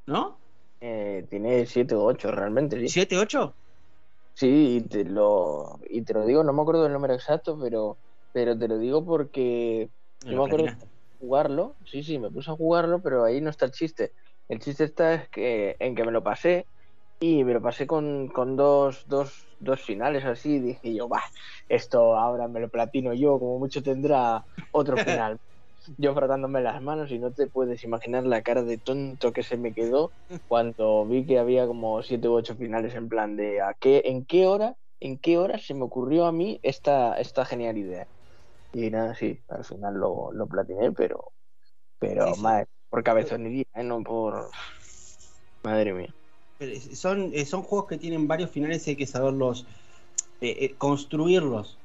[0.07, 0.39] ¿No?
[0.81, 2.89] Eh, tiene siete o ocho realmente, sí.
[2.89, 3.55] ¿Siete, ocho?
[4.35, 7.99] Sí, y te lo, y te lo digo, no me acuerdo del número exacto, pero,
[8.33, 9.89] pero te lo digo porque
[10.27, 10.67] no me acuerdo
[11.19, 11.77] jugarlo.
[11.87, 14.13] Sí, sí, me puse a jugarlo, pero ahí no está el chiste.
[14.49, 16.69] El chiste está es que, en que me lo pasé
[17.21, 20.61] y me lo pasé con, dos, dos, dos finales así.
[20.61, 21.23] dije yo, va,
[21.69, 25.39] esto ahora me lo platino yo, como mucho tendrá otro final.
[25.99, 29.57] yo frotándome las manos y no te puedes imaginar la cara de tonto que se
[29.57, 30.15] me quedó
[30.47, 34.27] cuando vi que había como siete u ocho finales en plan de ¿a qué, en
[34.27, 38.09] qué hora, en qué hora se me ocurrió a mí esta, esta genial idea.
[38.73, 41.33] Y nada, sí, al final lo, lo platiné, pero,
[41.99, 43.83] pero Madre, por cabezonería, ¿eh?
[43.83, 44.51] no por.
[45.65, 46.15] Madre mía.
[46.93, 49.67] Son, eh, son juegos que tienen varios finales y hay que saberlos
[50.41, 51.77] eh, construirlos.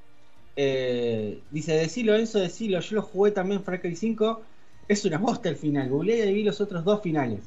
[0.55, 2.79] dice, decilo, Enzo, decilo.
[2.79, 4.41] Yo lo jugué también Far Cry 5.
[4.87, 5.89] Es una bosta el final.
[5.89, 7.39] Googleé y vi los otros dos finales.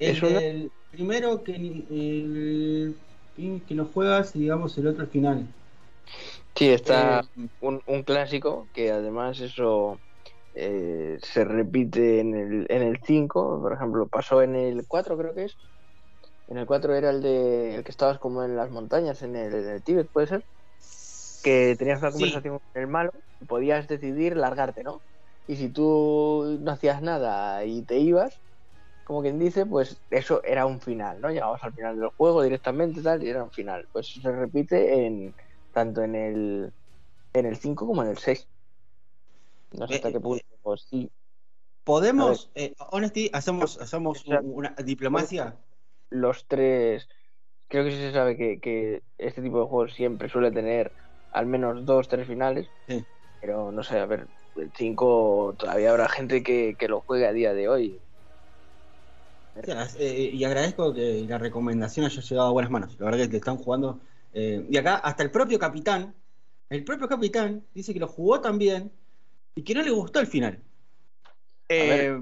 [0.00, 2.96] El, primero que, el,
[3.68, 5.46] que lo juegas y digamos el otro final.
[6.56, 7.24] Sí, está
[7.60, 10.00] un, un clásico que además eso
[10.62, 15.34] eh, se repite en el, en el 5, por ejemplo, pasó en el 4 creo
[15.34, 15.56] que es.
[16.48, 19.82] En el 4 era el de el que estabas como en las montañas, en el,
[19.82, 20.44] Tíbet, puede ser.
[21.42, 25.00] Que tenías una conversación con el malo y podías decidir largarte, ¿no?
[25.46, 28.38] Y si tú no hacías nada y te ibas,
[29.04, 31.30] como quien dice, pues eso era un final, ¿no?
[31.30, 33.88] Llegabas al final del juego directamente tal y era un final.
[33.92, 35.34] Pues se repite en
[35.72, 36.72] tanto en el
[37.32, 38.46] en el 5 como en el 6.
[39.72, 41.10] No sé hasta eh, qué punto, pues sí.
[41.84, 45.56] Podemos, eh, Honesty, hacemos, hacemos una diplomacia.
[46.10, 47.08] Los tres,
[47.68, 50.92] creo que sí se sabe que, este tipo de juegos siempre suele tener
[51.32, 52.68] al menos dos, tres finales.
[53.40, 57.54] Pero no sé, a ver, el 5 todavía habrá gente que, lo juegue a día
[57.54, 58.00] de hoy.
[59.98, 62.96] Eh, y agradezco que la recomendación haya llegado a buenas manos.
[62.98, 64.00] La verdad que te están jugando.
[64.32, 66.14] y acá, hasta el propio capitán,
[66.68, 68.92] el propio capitán dice que lo jugó también
[69.54, 70.62] y que no le gustó el final.
[71.68, 72.18] Eh,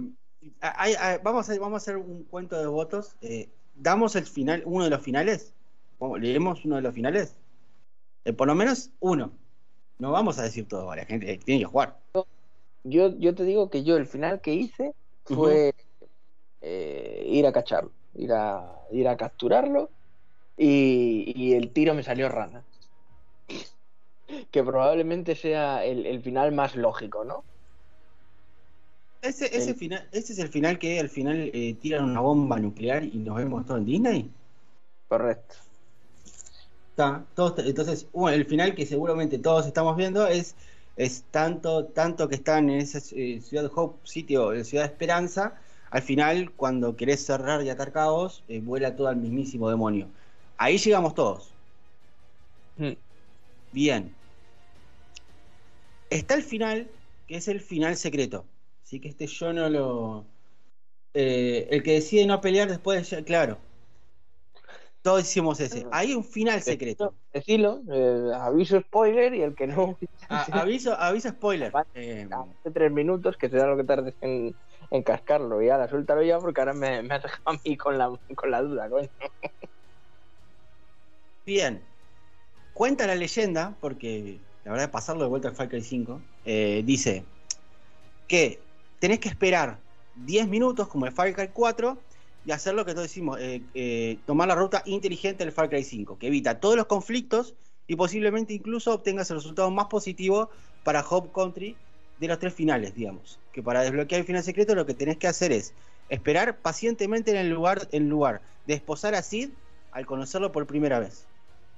[1.22, 3.16] vamos, a, vamos a hacer un cuento de votos.
[3.20, 5.54] Eh, ¿Damos el final, uno de los finales?
[6.18, 7.36] ¿Leemos uno de los finales?
[8.24, 9.32] Eh, por lo menos uno.
[9.98, 11.98] No vamos a decir todo, la gente tiene que jugar.
[12.84, 15.74] Yo, yo te digo que yo el final que hice fue
[16.62, 19.90] ir a cacharlo, ir a, ir a capturarlo
[20.58, 22.64] y, el tiro me salió rana.
[24.50, 27.44] Que probablemente sea el, final más lógico, ¿no?
[29.20, 33.02] Ese, ese, final, ese es el final que al final eh, tiran una bomba nuclear
[33.02, 34.30] y nos vemos todos en Disney.
[35.08, 35.56] Correcto.
[36.90, 40.54] Está, entonces, bueno, el final que seguramente todos estamos viendo es,
[40.96, 44.90] es tanto, tanto que están en esa eh, ciudad de Hope, sitio, de Ciudad de
[44.90, 45.58] Esperanza,
[45.90, 50.08] al final, cuando querés cerrar y atar caos, eh, vuela todo al mismísimo demonio.
[50.58, 51.50] Ahí llegamos todos.
[52.76, 52.92] Mm.
[53.72, 54.14] Bien.
[56.10, 56.88] Está el final,
[57.26, 58.44] que es el final secreto.
[58.82, 60.24] Así que este yo no lo.
[61.14, 63.58] Eh, el que decide no pelear después, de, claro.
[65.02, 65.84] Todos hicimos ese.
[65.86, 65.98] Ah.
[65.98, 67.14] Hay un final secreto.
[67.32, 69.96] Decilo, eh, aviso spoiler y el que no.
[70.28, 71.72] aviso, aviso spoiler.
[71.94, 74.54] Eh, hace tres minutos que da lo que tardes en,
[74.90, 75.62] en cascarlo.
[75.62, 78.50] Y ahora suéltalo ya porque ahora me, me has dejado a mí con la, con
[78.50, 79.08] la duda, coño.
[81.46, 81.82] Bien.
[82.74, 84.38] Cuenta la leyenda, porque
[84.68, 87.24] la verdad pasarlo de vuelta al Far Cry 5, eh, dice
[88.26, 88.60] que
[88.98, 89.78] tenés que esperar
[90.16, 91.96] 10 minutos como el Far Cry 4
[92.44, 95.82] y hacer lo que todos decimos, eh, eh, tomar la ruta inteligente del Far Cry
[95.82, 97.54] 5, que evita todos los conflictos
[97.86, 100.50] y posiblemente incluso obtengas el resultado más positivo
[100.84, 101.74] para Hope Country
[102.20, 103.40] de los tres finales, digamos.
[103.54, 105.72] Que para desbloquear el final secreto lo que tenés que hacer es
[106.10, 109.48] esperar pacientemente en el lugar, en lugar de esposar a Sid
[109.92, 111.26] al conocerlo por primera vez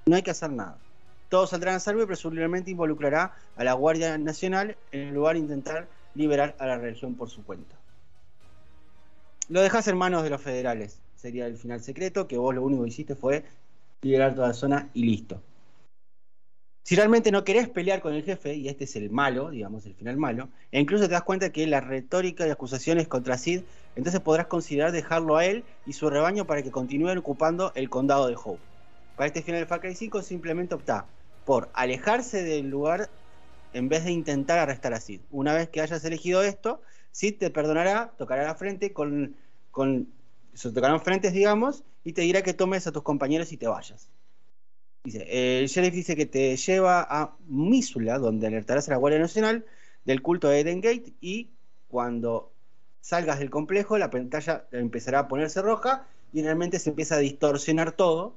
[0.06, 0.76] no hay que hacer nada.
[1.30, 5.86] Todos saldrán a salvo y presumiblemente involucrará a la Guardia Nacional en lugar de intentar
[6.16, 7.76] liberar a la región por su cuenta.
[9.48, 10.98] Lo dejas en manos de los federales.
[11.14, 13.44] Sería el final secreto, que vos lo único que hiciste fue
[14.02, 15.40] liberar toda la zona y listo.
[16.82, 19.94] Si realmente no querés pelear con el jefe, y este es el malo, digamos, el
[19.94, 23.60] final malo, e incluso te das cuenta que la retórica y acusaciones contra Sid,
[23.94, 28.26] entonces podrás considerar dejarlo a él y su rebaño para que continúen ocupando el condado
[28.26, 28.58] de Hope.
[29.14, 31.06] Para este final de Far Cry 5 simplemente opta
[31.50, 33.10] por alejarse del lugar
[33.72, 35.20] en vez de intentar arrestar a Sid.
[35.32, 36.80] Una vez que hayas elegido esto,
[37.10, 39.34] Sid te perdonará, tocará la frente con,
[39.72, 40.06] con
[40.54, 44.08] se tocarán frentes, digamos, y te dirá que tomes a tus compañeros y te vayas.
[45.02, 45.26] Dice,
[45.58, 49.66] el sheriff dice que te lleva a Misula, donde alertarás a la Guardia Nacional
[50.04, 51.50] del culto de Eden Gate y
[51.88, 52.52] cuando
[53.00, 57.90] salgas del complejo la pantalla empezará a ponerse roja y realmente se empieza a distorsionar
[57.90, 58.36] todo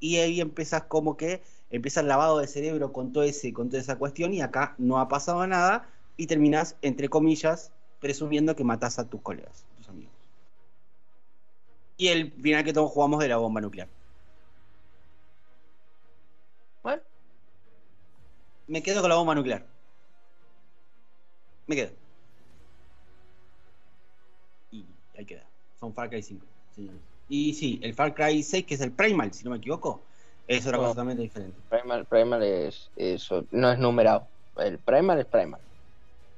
[0.00, 3.80] y ahí empiezas como que empieza el lavado de cerebro con todo ese, con toda
[3.80, 8.98] esa cuestión, y acá no ha pasado nada, y terminas, entre comillas, presumiendo que matas
[8.98, 10.12] a tus colegas, tus amigos.
[11.96, 13.88] Y el final que todos jugamos de la bomba nuclear.
[16.82, 17.02] Bueno.
[18.68, 19.66] Me quedo con la bomba nuclear.
[21.66, 21.90] Me quedo.
[24.70, 24.84] Y
[25.16, 25.44] ahí queda.
[25.78, 27.00] Son Far Cry 5, señores.
[27.28, 30.02] Y sí, el Far Cry 6, que es el Primal, si no me equivoco,
[30.48, 31.60] es otra cosa totalmente diferente.
[31.68, 32.90] Primal, Primal es,
[33.50, 34.28] no es numerado.
[34.56, 35.60] El Primal es Primal.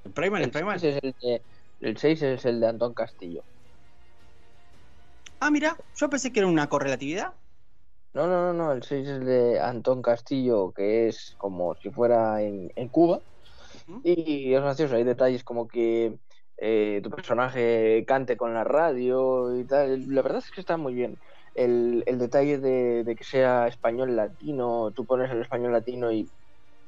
[0.04, 0.76] ¿El Primal es Primal?
[0.76, 1.42] es el, de,
[1.80, 3.44] el 6 es el de Antón Castillo.
[5.38, 7.32] Ah, mira, yo pensé que era una correlatividad.
[8.12, 11.90] No, no, no, no, el 6 es el de Antón Castillo, que es como si
[11.90, 13.20] fuera en, en Cuba.
[14.02, 16.18] Y es gracioso, hay detalles como que
[16.56, 20.06] eh, tu personaje cante con la radio y tal.
[20.08, 21.16] La verdad es que está muy bien.
[21.64, 26.30] El, detalle de, que sea español latino, tú pones el español latino y,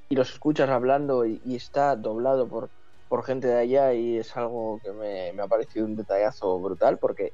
[0.08, 2.70] los escuchas hablando y, está doblado por,
[3.08, 7.32] por gente de allá y es algo que me, ha parecido un detallazo brutal porque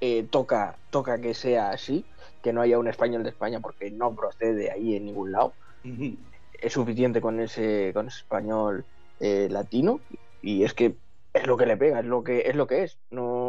[0.00, 2.04] eh, toca, toca que sea así,
[2.42, 5.54] que no haya un español de España porque no procede ahí en ningún lado.
[6.52, 8.84] Es suficiente con ese, con ese español
[9.20, 10.00] eh, latino
[10.40, 10.96] y es que
[11.34, 12.54] es lo que le pega, es lo que es.
[12.54, 12.98] Lo que es.
[13.10, 13.43] No,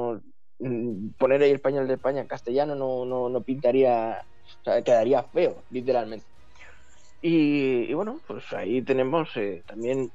[1.17, 4.23] poner ahí el español de España en castellano no, no, no pintaría,
[4.63, 6.25] quedaría feo, literalmente.
[7.21, 10.11] Y, bueno, pues ahí tenemos eh, también.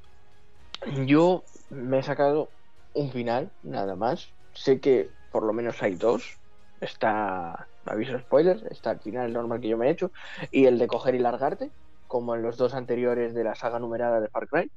[1.05, 2.49] Yo me he sacado
[2.93, 4.29] un final, nada más.
[4.53, 6.37] Sé que por lo menos hay dos.
[6.79, 10.11] Está, aviso spoiler, está el final normal que yo me he hecho,
[10.51, 11.69] y el de coger y largarte,
[12.07, 14.71] como en los dos anteriores de la saga numerada de Far Cry.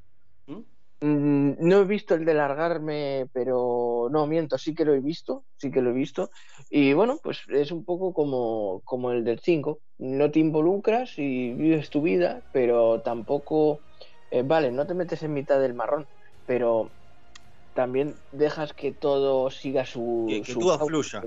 [0.47, 0.61] ¿Mm?
[1.01, 5.45] Mm, no he visto el de largarme, pero no, miento, sí que lo he visto,
[5.57, 6.31] sí que lo he visto.
[6.71, 9.81] Y bueno, pues es un poco como, como el del 5.
[9.99, 13.81] No te involucras y vives tu vida, pero tampoco,
[14.31, 16.07] eh, vale, no te metes en mitad del marrón,
[16.47, 16.91] pero
[17.75, 20.27] también dejas que todo siga su...
[20.29, 21.23] Que, su todo fluya.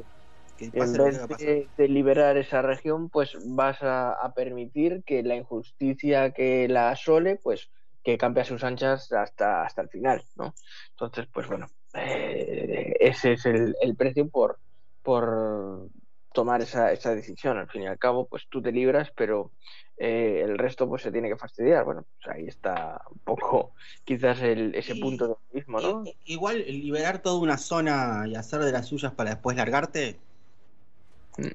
[0.58, 6.68] en vez de, liberar esa región, pues vas a, a permitir que la injusticia que
[6.68, 7.70] la asole, pues
[8.08, 10.54] que campe a sus anchas hasta, hasta el final, ¿no?
[10.92, 14.60] Entonces, pues bueno, eh, ese es el, el, precio por,
[15.04, 15.90] por
[16.34, 17.58] tomar esa, esa decisión.
[17.58, 19.52] Al fin y al cabo, pues tú te libras, pero
[19.98, 21.84] eh, el resto pues se tiene que fastidiar.
[21.84, 23.74] Bueno, pues ahí está un poco
[24.06, 26.06] quizás el, ese punto de mismo, ¿no?
[26.24, 30.16] Igual liberar toda una zona y hacer de las suyas para después largarte.
[31.38, 31.48] Mm.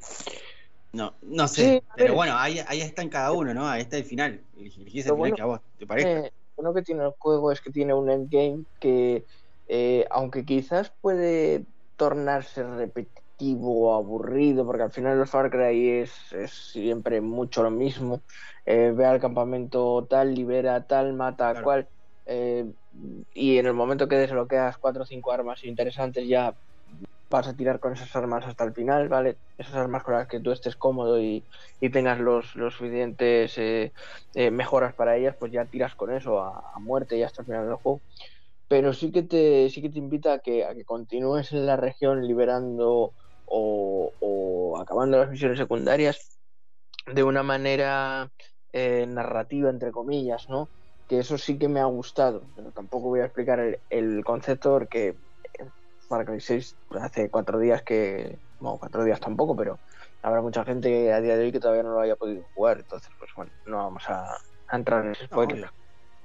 [0.92, 3.66] No, no sé, pero bueno, ahí, ahí está en cada uno, ¿no?
[3.66, 4.42] Ahí está el final.
[4.58, 6.26] Elegís el final que a vos te parece.
[6.26, 9.26] Eh, lo que tiene el juego es que tiene un endgame que,
[9.66, 16.32] eh, aunque quizás puede tornarse repetitivo o aburrido, porque al final el Far Cry es,
[16.32, 18.22] es siempre mucho lo mismo.
[18.64, 21.88] Eh, ve al campamento tal, libera tal, mata a cual.
[23.34, 26.56] y en el momento que desbloqueas cuatro o cinco armas interesantes ya
[27.32, 29.38] vas a tirar con esas armas hasta el final, ¿vale?
[29.58, 31.44] Esas armas con las que tú estés cómodo y,
[31.92, 33.92] tengas los, los suficientes eh,
[34.34, 37.66] eh, mejoras para ellas, pues ya tiras con eso a, muerte y hasta el final
[37.66, 38.02] del juego.
[38.68, 41.76] Pero sí que te, sí que te invita a que, a que continúes en la
[41.76, 43.14] región liberando
[43.46, 46.38] o, acabando las misiones secundarias
[47.06, 48.30] de una manera
[48.72, 50.70] eh, narrativa, entre comillas, ¿no?
[51.08, 54.70] Que eso sí que me ha gustado, pero tampoco voy a explicar el, el concepto
[54.70, 55.16] porque
[56.12, 59.80] Far Cry 6 hace cuatro días que, bueno, cuatro días tampoco, pero
[60.20, 63.10] habrá mucha gente a día de hoy que todavía no lo haya podido jugar, entonces
[63.18, 64.36] pues bueno, no vamos a,
[64.70, 65.70] entrar en ese spoiler.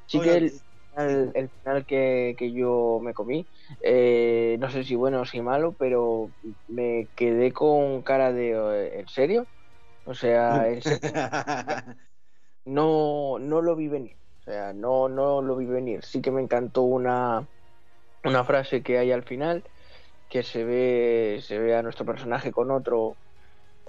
[0.06, 0.52] sí que el,
[1.34, 3.48] el, final que, que, yo me comí,
[3.82, 6.34] eh, no sé si bueno o si malo, pero
[6.68, 9.48] me quedé con cara de eh, ¿en serio?
[10.04, 11.00] O sea, en serio,
[12.66, 14.18] no, no lo vi venir.
[14.40, 16.04] O sea, no, no lo vi venir.
[16.04, 17.48] Sí que me encantó una,
[18.24, 19.64] una frase que hay al final,
[20.30, 23.18] que se ve, se ve a nuestro personaje con otro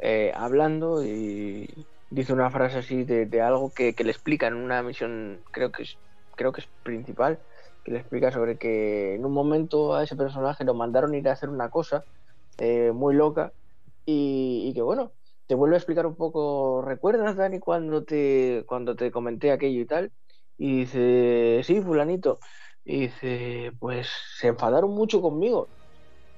[0.01, 5.43] eh, hablando y dice una frase así de, algo que, le explica en una misión,
[5.53, 5.99] creo que es,
[6.37, 7.41] creo que es principal,
[7.85, 11.33] que le explica sobre que en un momento a ese personaje lo mandaron ir a
[11.33, 12.05] hacer una cosa
[12.59, 13.53] eh, muy loca
[14.07, 15.13] y, que bueno,
[15.47, 19.87] te vuelve a explicar un poco, ¿recuerdas Dani cuando te, cuando te comenté aquello y
[19.87, 20.13] tal?
[20.57, 22.39] Y dice, sí, fulanito.
[22.85, 24.09] Y dice, pues
[24.39, 25.71] se enfadaron mucho conmigo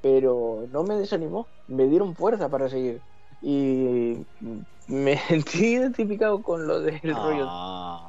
[0.01, 3.03] pero no me desanimó, me dieron fuerza para seguir.
[3.41, 4.27] Y
[4.87, 7.47] me sentí identificado con lo del rollo.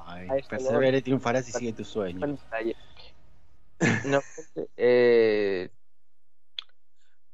[0.08, 2.38] Ay, persevera y triunfarás y sigue tu sueño.
[4.06, 4.22] No,
[4.78, 5.72] eh,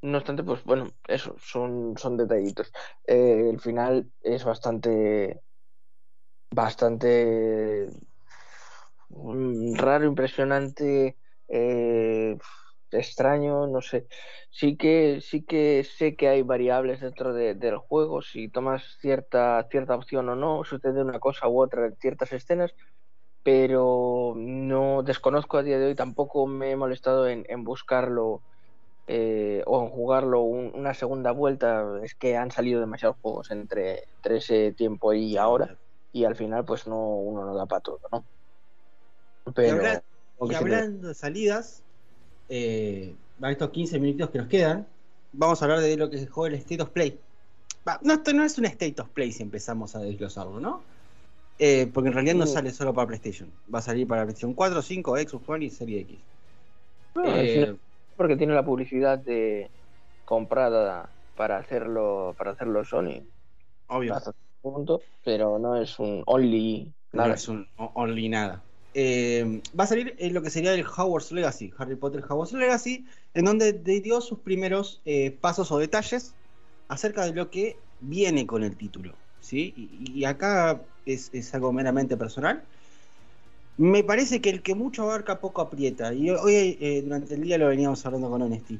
[0.01, 2.71] no obstante, pues bueno, eso, son, son detallitos.
[3.05, 5.41] Eh, el final es bastante,
[6.51, 7.89] bastante
[9.09, 11.17] mm, raro, impresionante.
[11.49, 12.37] Eh,
[12.91, 14.07] extraño, no sé.
[14.49, 19.95] Sí que, sí que sé que hay variables dentro del juego, si tomas cierta, cierta
[19.95, 22.73] opción o no, sucede una cosa u otra en ciertas escenas,
[23.43, 28.41] pero no desconozco a día de hoy, tampoco me he molestado en, buscarlo
[29.07, 34.73] eh, o en jugarlo una segunda vuelta, es que han salido demasiados juegos entre, ese
[34.73, 35.77] tiempo y ahora,
[36.11, 38.25] y al final pues no uno no da para todo, ¿no?
[39.55, 39.81] Pero...
[40.41, 41.86] y hablando de salidas,
[42.49, 44.87] eh, estos 15 minutos que nos quedan,
[45.33, 47.19] vamos a hablar de lo que es el State of Play.
[48.01, 50.81] no, esto no es un State of Play si empezamos a desglosarlo, ¿no?
[51.59, 53.51] Eh, porque en realidad no sale solo para PlayStation.
[53.73, 56.19] Va a salir para PlayStation 4, 5, Xbox One y Serie X.
[57.25, 57.75] Eh,
[58.15, 59.69] porque tiene la publicidad de
[60.25, 63.23] comprada para hacerlo para hacerlo Sony.
[63.87, 64.15] Obvio.
[64.61, 67.29] Punto, pero no es un only nada.
[67.29, 68.61] No es un only nada.
[68.99, 73.05] Eh, va a salir en lo que sería el Hogwarts Legacy, Harry Potter Hogwarts Legacy,
[73.35, 76.33] en donde dio sus primeros eh, pasos o detalles
[76.87, 79.13] acerca de lo que viene con el título.
[79.39, 79.71] ¿sí?
[80.15, 82.63] Y, acá es, algo meramente personal.
[83.77, 86.11] Me parece que el que mucho abarca poco aprieta.
[86.11, 88.79] Y hoy eh, durante el día lo veníamos hablando con Honesty.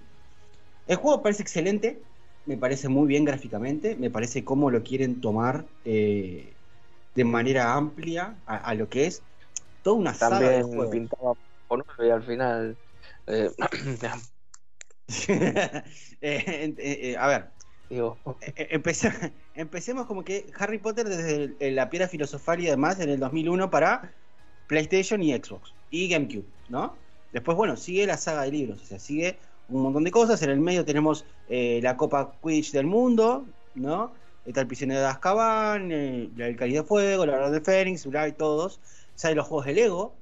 [0.88, 2.01] El juego parece excelente,
[2.47, 8.74] me parece muy bien gráficamente, me parece cómo lo quieren tomar de manera amplia a
[8.74, 9.22] lo que es
[9.86, 11.34] una También pintaba
[11.68, 12.78] por y al final.
[13.28, 13.50] Eh,
[16.22, 17.50] eh, eh, a ver.
[17.90, 18.18] Digo.
[19.56, 24.14] empecemos como que Harry Potter desde la piedra filosofal y demás en el 2001 para
[24.68, 26.96] PlayStation y Xbox y GameCube, ¿no?
[27.32, 29.38] Después, bueno, sigue la saga de libros, o sea, sigue
[29.70, 30.42] un montón de cosas.
[30.42, 34.12] En el medio tenemos la Copa Quidditch del mundo, ¿no?
[34.46, 38.80] Está el prisionero de Azkaban, el, el de Fuego, la Verdad de Fénix, y todos
[39.24, 40.15] hay los juegos de Lego.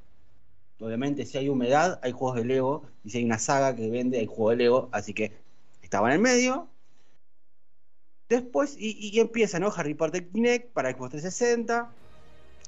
[0.79, 2.83] Obviamente, si hay humedad, hay juegos de Lego.
[3.03, 4.89] Y si hay una saga que vende, hay juegos de Lego.
[4.91, 5.33] Así que
[5.81, 6.69] estaba en el medio.
[8.29, 9.71] Después, y, empieza, ¿no?
[9.75, 11.91] Harry Potter Kinect para Xbox 360.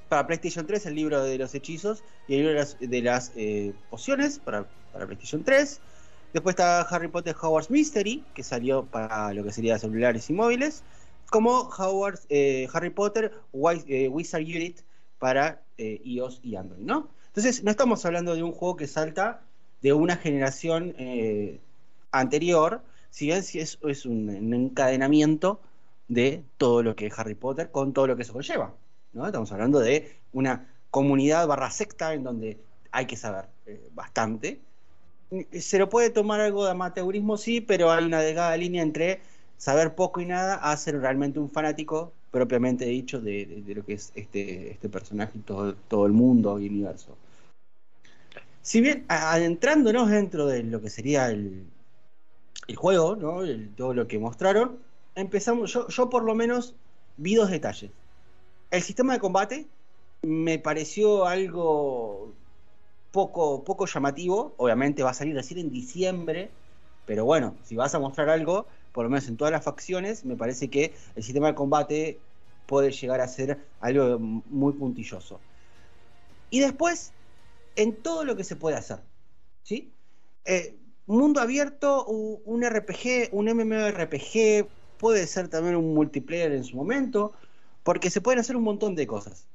[0.08, 4.38] para PlayStation 3 el libro de los hechizos y el libro de las, eh, pociones
[4.38, 5.80] para, PlayStation 3.
[6.32, 10.82] Después está Harry Potter Howard's Mystery, que salió para lo que sería celulares y móviles,
[11.30, 11.70] como
[12.28, 13.32] eh, Harry Potter
[13.88, 14.80] eh, Wizard Unit
[15.18, 17.08] para iOS y Android, ¿no?
[17.28, 19.42] Entonces, no estamos hablando de un juego que salta
[19.82, 20.94] de una generación
[22.10, 25.60] anterior, si bien es un, encadenamiento
[26.08, 28.74] de todo lo que es Harry Potter con todo lo que eso conlleva.
[29.12, 29.26] ¿no?
[29.26, 32.58] Estamos hablando de una comunidad barra secta en donde
[32.90, 34.60] hay que saber eh, bastante.
[35.52, 39.20] Se lo puede tomar algo de amateurismo, sí, pero hay una delgada línea entre
[39.58, 44.12] saber poco y nada a ser realmente un fanático propiamente dicho de, lo que es
[44.14, 47.16] este, este personaje y todo, todo el mundo y universo.
[48.62, 51.64] Si bien adentrándonos dentro de lo que sería el,
[52.66, 53.40] el juego, ¿no?
[53.76, 54.78] todo lo que mostraron,
[55.14, 56.74] empezamos, yo, yo por lo menos
[57.16, 57.90] vi dos detalles.
[58.70, 59.66] El sistema de combate
[60.22, 62.32] me pareció algo
[63.10, 64.54] poco, poco llamativo.
[64.56, 66.50] Obviamente va a salir recién en diciembre,
[67.06, 70.36] pero bueno, si vas a mostrar algo, por lo menos en todas las facciones, me
[70.36, 72.18] parece que el sistema de combate
[72.66, 75.40] puede llegar a ser algo muy puntilloso.
[76.50, 77.12] Y después,
[77.76, 79.00] en todo lo que se puede hacer.
[79.62, 79.90] ¿sí?
[80.44, 80.76] Eh,
[81.06, 84.68] mundo abierto, un RPG, un MMORPG,
[84.98, 87.32] puede ser también un multiplayer en su momento,
[87.82, 89.46] porque se pueden hacer un montón de cosas.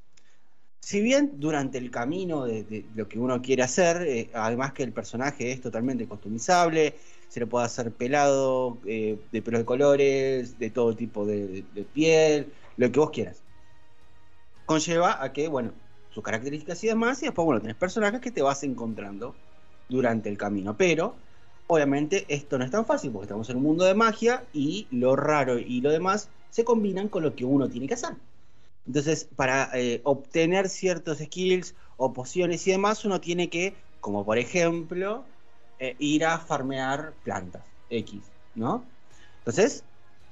[0.80, 4.92] Si bien durante el camino de, lo que uno quiere hacer, eh, además que el
[4.92, 6.96] personaje es totalmente customizable,
[7.34, 12.54] se le puede hacer pelado, eh, de pelos de colores, de todo tipo de, piel,
[12.78, 13.42] lo que vos quieras.
[14.66, 15.72] Conlleva a que, bueno,
[16.12, 19.34] sus características y demás, y después, bueno, tenés personajes que te vas encontrando
[19.90, 20.78] durante el camino.
[20.78, 21.16] Pero
[21.68, 25.16] Obviamente esto no es tan fácil porque estamos en un mundo de magia y lo
[25.16, 28.16] raro y lo demás se combinan con lo que uno tiene que hacer.
[28.86, 34.38] Entonces, para eh, obtener ciertos skills o pociones y demás, uno tiene que, como por
[34.38, 35.26] ejemplo,
[35.84, 38.22] eh, ir a farmear plantas X,
[38.56, 38.86] ¿no?
[39.40, 39.84] Entonces,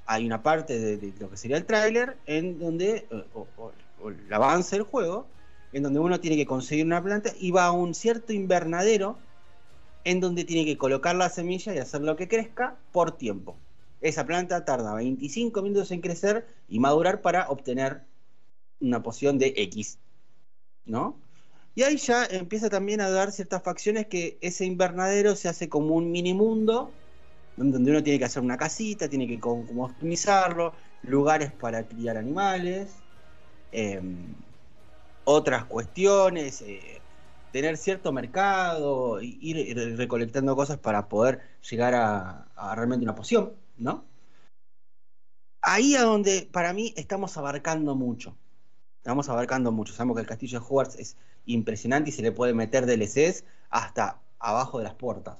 [0.06, 4.32] hay una parte de, lo que sería el tráiler en donde, eh, o, o, el
[4.32, 5.26] avance del juego,
[5.74, 9.18] en donde uno tiene que conseguir una planta y va a un cierto invernadero
[10.04, 13.54] en donde tiene que colocar la semilla y hacer lo que crezca por tiempo.
[14.00, 18.04] Esa planta tarda 25 minutos en crecer y madurar para obtener
[18.80, 19.98] una poción de X.
[20.86, 21.20] ¿No?
[21.74, 25.94] Y ahí ya empieza también a dar ciertas facciones que ese invernadero se hace como
[25.94, 26.92] un mini mundo,
[27.56, 32.94] donde uno tiene que hacer una casita, tiene que como optimizarlo, lugares para criar animales,
[33.72, 34.34] em,
[35.24, 37.00] otras cuestiones, eh,
[37.52, 44.04] tener cierto mercado, ir recolectando cosas para poder llegar a, realmente una poción, ¿no?
[45.60, 48.36] Ahí a donde para mí estamos abarcando mucho.
[48.96, 49.92] Estamos abarcando mucho.
[49.92, 51.16] Sabemos que el castillo de Hogwarts es
[51.46, 55.38] impresionante y se le puede meter DLCs hasta abajo de las puertas.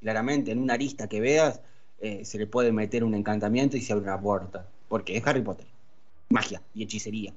[0.00, 1.60] Claramente, en una arista que veas,
[2.00, 4.66] eh, se le puede meter un encantamiento y se abre una puerta.
[4.88, 5.66] Porque es Harry Potter.
[6.30, 7.34] Magia y hechicería.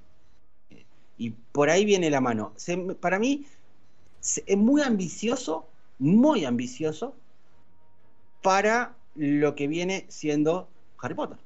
[0.70, 0.86] Eh,
[1.18, 2.54] y por ahí viene la mano.
[3.00, 3.46] para mí,
[4.46, 7.16] es muy ambicioso, muy ambicioso
[8.42, 10.68] para lo que viene siendo
[11.00, 11.38] Harry Potter.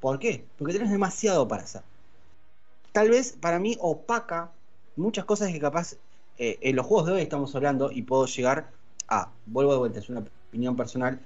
[0.00, 0.44] ¿Por qué?
[0.58, 1.82] Porque tienes demasiado para hacer.
[2.92, 4.52] Tal vez para mí opaca
[4.96, 5.96] muchas cosas que capaz
[6.38, 8.70] eh, en los juegos de hoy estamos hablando y puedo llegar
[9.08, 11.20] a, vuelvo de vuelta, es una opinión personal,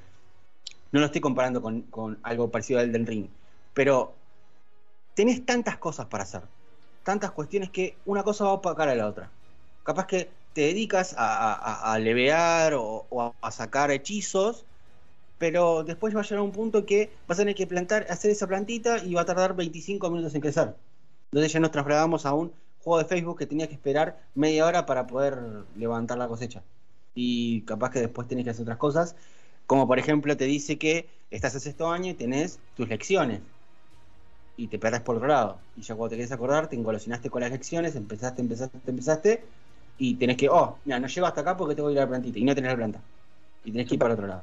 [0.92, 3.26] no lo estoy comparando con, con algo parecido al del ring,
[3.74, 4.14] pero
[5.14, 6.42] tenés tantas cosas para hacer,
[7.04, 9.30] tantas cuestiones que una cosa va a opacar a la otra.
[9.82, 14.64] Capaz que te dedicas a, a, levear o, a, sacar hechizos,
[15.38, 18.46] pero después va a llegar un punto que vas a tener que plantar, hacer esa
[18.46, 20.74] plantita y va a tardar 25 minutos en crecer.
[21.30, 22.52] Entonces ya nos trasladamos a un
[22.88, 25.38] juego de Facebook que tenía que esperar media hora para poder
[25.76, 26.62] levantar la cosecha.
[27.14, 29.16] Y capaz que después tenés que hacer otras cosas,
[29.66, 33.40] como por ejemplo te dice que estás en sexto año y tenés tus lecciones
[34.56, 35.58] y te perdés por otro lado.
[35.76, 39.44] Y ya cuando te quieres acordar, te engolosinaste con las lecciones, empezaste, empezaste, empezaste,
[39.98, 42.08] y tenés que, oh, mira, no llego hasta acá porque tengo que ir a la
[42.08, 43.00] plantita y no tenés la planta.
[43.64, 44.42] Y tenés que ir para otro lado.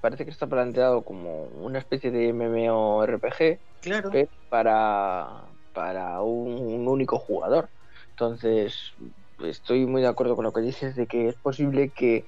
[0.00, 3.58] parece que está planteado como una especie de MMORPG.
[3.80, 4.10] Claro.
[4.48, 5.42] para,
[5.74, 7.70] para un, único jugador.
[8.10, 8.94] Entonces,
[9.40, 12.26] estoy muy de acuerdo con lo que dices de que es posible que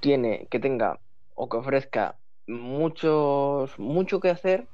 [0.00, 1.00] tiene, que tenga
[1.34, 2.18] o que ofrezca
[2.48, 4.68] muchos, mucho que hacer,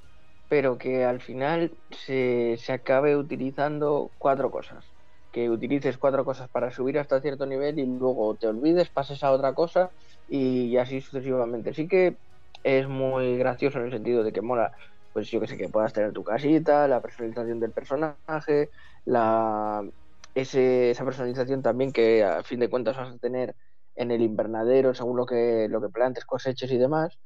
[0.49, 4.95] pero que al final se, se acabe utilizando cuatro cosas
[5.35, 9.33] que utilices cuatro cosas para subir hasta cierto nivel y luego te olvides, pases a
[9.33, 9.93] otra cosa
[10.29, 11.75] y así sucesivamente.
[11.75, 12.19] Sí que
[12.62, 14.73] es muy gracioso en el sentido de que mola,
[15.15, 18.71] pues yo que sé, que puedas tener tu casita, la personalización del personaje,
[19.05, 19.89] la
[20.35, 23.55] ese, esa personalización también que a fin de cuentas vas a tener
[23.95, 27.17] en el invernadero según lo que, lo que plantes, coseches y demás.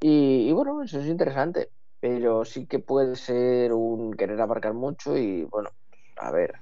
[0.00, 1.68] Y, bueno, eso es interesante,
[2.00, 5.70] pero sí que puede ser un querer abarcar mucho y bueno,
[6.16, 6.54] a ver,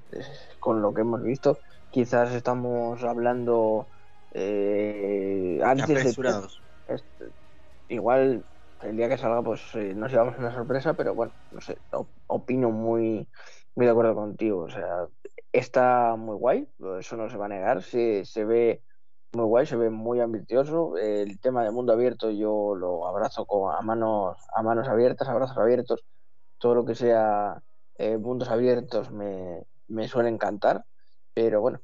[0.58, 1.58] con lo que hemos visto,
[1.90, 3.86] quizás estamos hablando
[4.32, 6.94] eh, antes de...
[7.88, 8.44] igual
[8.84, 11.78] el día que salga pues eh, nos llevamos una sorpresa, pero bueno, no sé,
[12.26, 13.28] opino muy,
[13.74, 14.60] muy de acuerdo contigo.
[14.60, 15.06] O sea,
[15.52, 16.68] está muy guay,
[16.98, 18.82] eso no se va a negar, se, se ve
[19.32, 20.96] muy guay, se ve muy ambicioso.
[20.96, 25.58] El tema del mundo abierto yo lo abrazo con, a manos a manos abiertas, abrazos
[25.58, 26.04] abiertos.
[26.58, 27.62] Todo lo que sea
[27.96, 30.84] eh, mundos abiertos me, me suele encantar.
[31.34, 31.80] Pero bueno,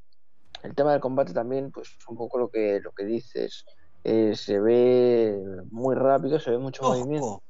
[0.62, 3.64] el tema del combate también, pues un poco lo que lo que dices.
[4.04, 5.38] Eh, se ve
[5.70, 7.42] muy rápido, se ve mucho movimiento.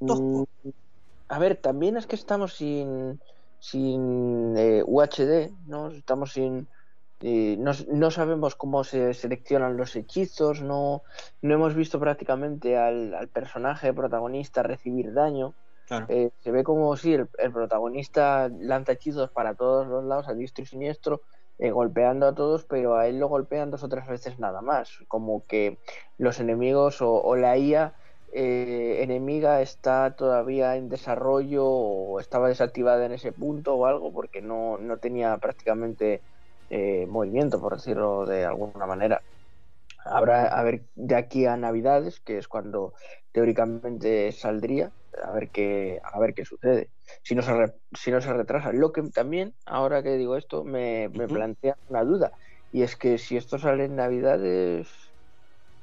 [0.00, 0.44] Mm,
[1.28, 3.20] a ver, también es que estamos sin
[3.58, 5.88] sin eh, UHD, ¿no?
[5.88, 6.66] Estamos sin
[7.22, 11.02] no, sabemos cómo se seleccionan los hechizos, no,
[11.42, 15.54] no hemos visto prácticamente al, personaje protagonista recibir daño.
[16.08, 20.62] Eh, se ve como si el, protagonista lanza hechizos para todos los lados, a diestro
[20.62, 21.20] y siniestro,
[21.60, 24.90] eh, golpeando a todos, pero a él lo golpean dos o tres veces nada más.
[25.08, 25.80] Como que
[26.18, 27.94] los enemigos o, la IA
[28.32, 34.40] eh, enemiga está todavía en desarrollo o estaba desactivada en ese punto o algo, porque
[34.42, 36.24] no, no tenía prácticamente
[36.70, 39.22] eh, movimiento, por decirlo de alguna manera.
[40.04, 42.94] Habrá, a ver, de aquí a Navidades, que es cuando
[43.32, 44.92] teóricamente saldría,
[45.22, 46.90] a ver qué, a ver qué sucede.
[47.22, 47.52] Si no se,
[47.92, 48.72] si no se retrasa.
[48.72, 52.32] Lo que también, ahora que digo esto, me, plantea una duda.
[52.72, 54.88] Y es que si esto sale en Navidades,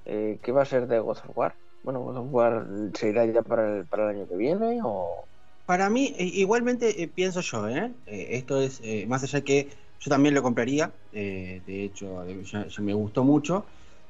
[0.05, 1.55] eh, ¿qué va a ser de God of War?
[1.83, 5.27] Bueno, God of War se irá ya para el, para el año que viene o...
[5.65, 7.93] Para mí, igualmente eh, pienso yo, ¿eh?
[8.05, 9.67] esto es, más allá que
[9.99, 13.65] yo también lo compraría, eh, de hecho, ya, me gustó mucho.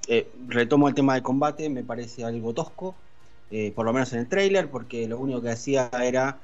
[0.07, 3.03] Eh, retomo el tema de combate, me parece algo tosco,
[3.49, 6.43] eh, por lo menos en el trailer, porque lo único que hacía era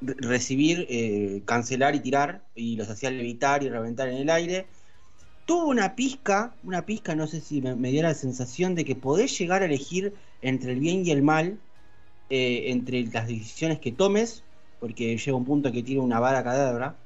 [0.00, 4.70] recibir, cancelar y tirar, y los hacía levitar y reventar en el aire.
[5.46, 8.96] Tuvo una pizca, una pizca, no sé si me, me dio la sensación de que
[8.96, 11.62] podés llegar a elegir entre el bien y el mal,
[12.28, 14.46] entre las decisiones que tomes,
[14.78, 17.05] porque llega un punto que tiene una vara cadabra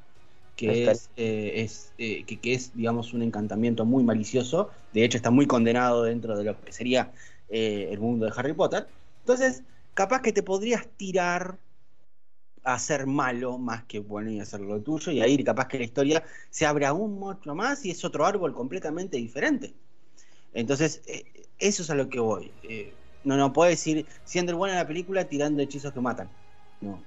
[0.61, 4.71] que es, eh, eh, que, es, digamos, un encantamiento muy malicioso.
[4.93, 7.13] De hecho, está muy condenado dentro de lo que sería
[7.49, 8.87] eh, el mundo de Harry Potter.
[9.21, 9.63] Entonces,
[9.95, 11.57] capaz que te podrías tirar
[12.63, 15.13] a ser malo más que bueno y hacer lo tuyo.
[15.13, 18.53] Y ahí capaz que la historia se abre aún mucho más y es otro árbol
[18.53, 19.73] completamente diferente.
[20.53, 21.01] Entonces,
[21.59, 22.51] eso es a lo que voy.
[23.25, 26.29] no, no puedes decir siendo el bueno en la película tirando hechizos que matan.
[26.83, 27.03] No.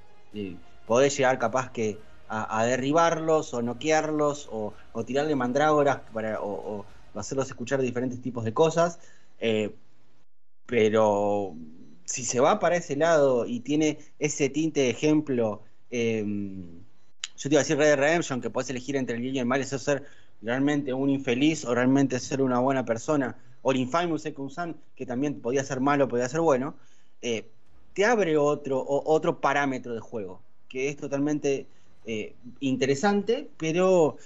[0.87, 1.99] podés llegar capaz que
[2.33, 4.73] a, derribarlos o noquearlos o,
[5.05, 8.99] tirarle mandrágoras para, o, hacerlos escuchar diferentes tipos de cosas.
[9.39, 9.75] Eh,
[10.65, 11.55] pero
[12.05, 15.61] si se va para ese lado y tiene ese tinte de ejemplo,
[15.91, 16.83] em,
[17.37, 19.45] yo te iba a decir Red Redemption, que puedes elegir entre el bien y el
[19.45, 20.03] mal, eso ser
[20.41, 25.39] realmente un infeliz o realmente ser una buena persona, o el Infamous Son, que también
[25.41, 26.75] podía ser malo, podía ser bueno,
[27.21, 27.47] eh,
[27.93, 31.67] te abre otro, otro parámetro de juego, que es totalmente
[32.05, 34.17] eh, interesante, pero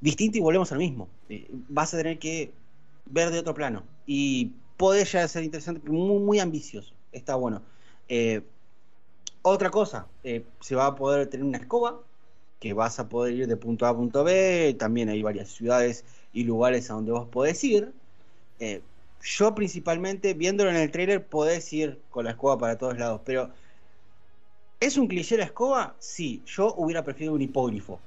[0.00, 1.08] distinto y volvemos al mismo.
[1.28, 2.52] Eh, vas a tener que
[3.06, 6.92] ver de otro plano y puede ya ser interesante, muy, muy ambicioso.
[7.12, 7.62] Está bueno.
[8.08, 8.42] Eh,
[9.42, 10.06] otra cosa,
[10.60, 12.00] se va a poder tener una escoba
[12.58, 14.76] que vas a poder ir de punto A a punto B.
[14.78, 17.92] También hay varias ciudades y lugares a donde vos podés ir.
[19.22, 23.50] yo principalmente, viéndolo en el trailer, podés ir con la escoba para todos lados, pero
[24.80, 25.94] ¿Es un cliché la escoba?
[25.98, 28.00] Sí, yo hubiera preferido un hipógrifo.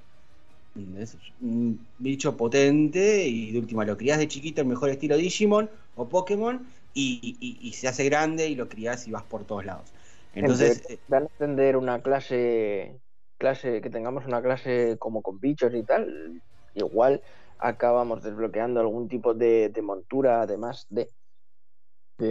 [0.97, 5.69] Es un bicho potente y de última lo criás de chiquito el mejor estilo Digimon
[5.95, 6.65] o Pokémon
[6.95, 9.93] y, se hace grande y lo criás y vas por todos lados.
[10.33, 12.99] Entonces, eh, van a entender una clase,
[13.37, 16.41] clase, que tengamos una clase como con bichos y tal,
[16.73, 17.21] igual
[17.59, 21.07] acabamos desbloqueando algún tipo de, montura además de,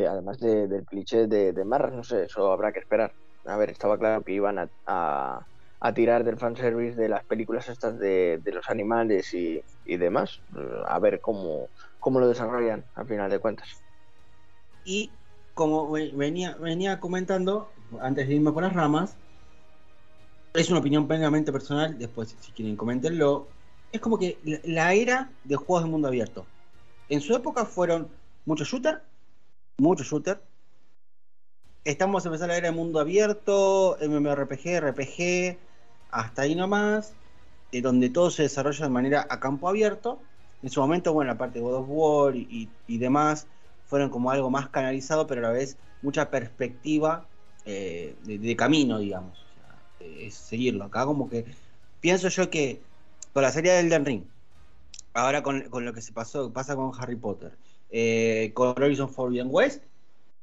[0.09, 3.15] además del cliché de, de no sé, eso habrá que esperar
[3.45, 4.69] a ver, estaba claro que iban a,
[5.81, 10.41] a, tirar del fanservice de las películas estas de, los animales y, demás.
[10.87, 11.69] A ver cómo,
[12.01, 13.69] cómo lo desarrollan al final de cuentas.
[14.85, 15.11] Y
[15.55, 17.71] como venía, venía comentando,
[18.01, 19.17] antes de irme por las ramas,
[20.55, 23.49] es una opinión plenamente personal, después si quieren comentenlo,
[23.91, 26.47] es como que la era de juegos de mundo abierto.
[27.09, 28.09] En su época fueron
[28.47, 29.03] muchos shooter,
[29.79, 30.43] muchos shooter,
[31.85, 35.59] estamos empezando a ver el mundo abierto, MMORPG, RPG,
[36.11, 37.15] hasta ahí nomás.
[37.73, 40.21] donde todo se desarrolla de manera a campo abierto.
[40.63, 43.47] En su momento, bueno, la parte de God of War y, demás
[43.87, 47.27] fueron como algo más canalizado, pero a la vez mucha perspectiva
[47.65, 49.45] eh, de, camino, digamos.
[50.01, 50.85] es seguirlo.
[50.85, 51.47] Acá como que
[52.01, 52.81] pienso yo que
[53.33, 54.23] con la serie del Elden Ring,
[55.15, 57.53] ahora con, lo que se pasó, pasa con Harry Potter,
[57.91, 59.83] eh, con Horizon Forbidden West,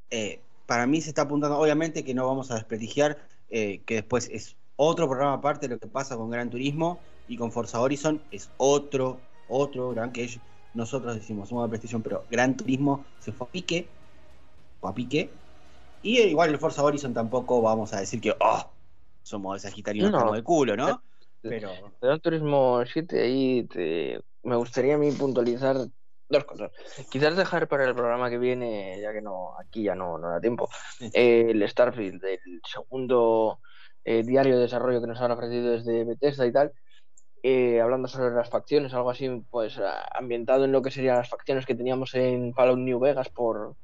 [0.09, 3.17] eh, para mí se está apuntando, obviamente que no vamos a desprestigiar,
[3.49, 7.51] que después es otro programa aparte de lo que pasa con Gran Turismo y con
[7.51, 10.29] Forza Horizon, es otro, otro gran que
[10.75, 13.87] nosotros decimos, somos de PlayStation, pero Gran Turismo se fue a pique,
[14.83, 15.31] a pique,
[16.03, 18.69] y igual el Forza Horizon tampoco vamos a decir que, oh,
[19.23, 21.01] somos de Sagitario no, de culo, ¿no?
[21.41, 21.71] Pero...
[21.99, 23.67] Gran Turismo 7, ahí
[24.43, 25.77] me gustaría a mí puntualizar
[26.29, 26.71] dos cosas.
[27.09, 30.39] Quizás dejar para el programa que viene, ya que no aquí ya no, no da
[30.39, 30.69] tiempo,
[31.13, 33.59] el Starfield, el segundo
[34.05, 36.71] eh, diario de desarrollo que nos han ofrecido desde Bethesda y tal,
[37.41, 39.79] eh, hablando sobre las facciones, algo así, pues
[40.13, 43.75] ambientado en lo que serían las facciones que teníamos en Fallout New Vegas por,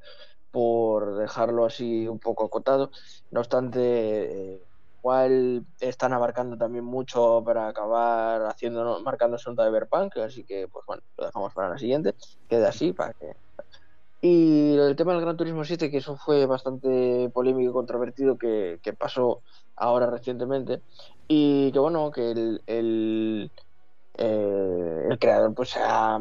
[0.51, 2.91] por dejarlo así un poco acotado.
[3.31, 4.61] No obstante,
[5.05, 11.03] igual están abarcando también mucho para acabar haciendo marcando un Cyberpunk, así que pues bueno,
[11.17, 12.15] lo dejamos para la siguiente,
[12.49, 13.35] queda así para que
[14.21, 18.79] y el tema del Gran Turismo 7, que eso fue bastante polémico y controvertido que,
[18.97, 19.43] pasó
[19.75, 20.81] ahora recientemente.
[21.27, 23.51] Y que bueno, que el, el,
[24.17, 26.19] eh, el creador pues se ha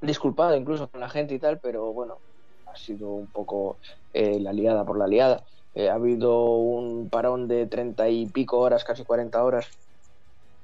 [0.00, 2.18] disculpado incluso con la gente y tal, pero bueno,
[2.66, 3.76] ha sido un poco
[4.12, 5.44] eh, la liada por la liada.
[5.76, 9.66] Eh, ha habido un parón de treinta y pico horas, casi 40 horas,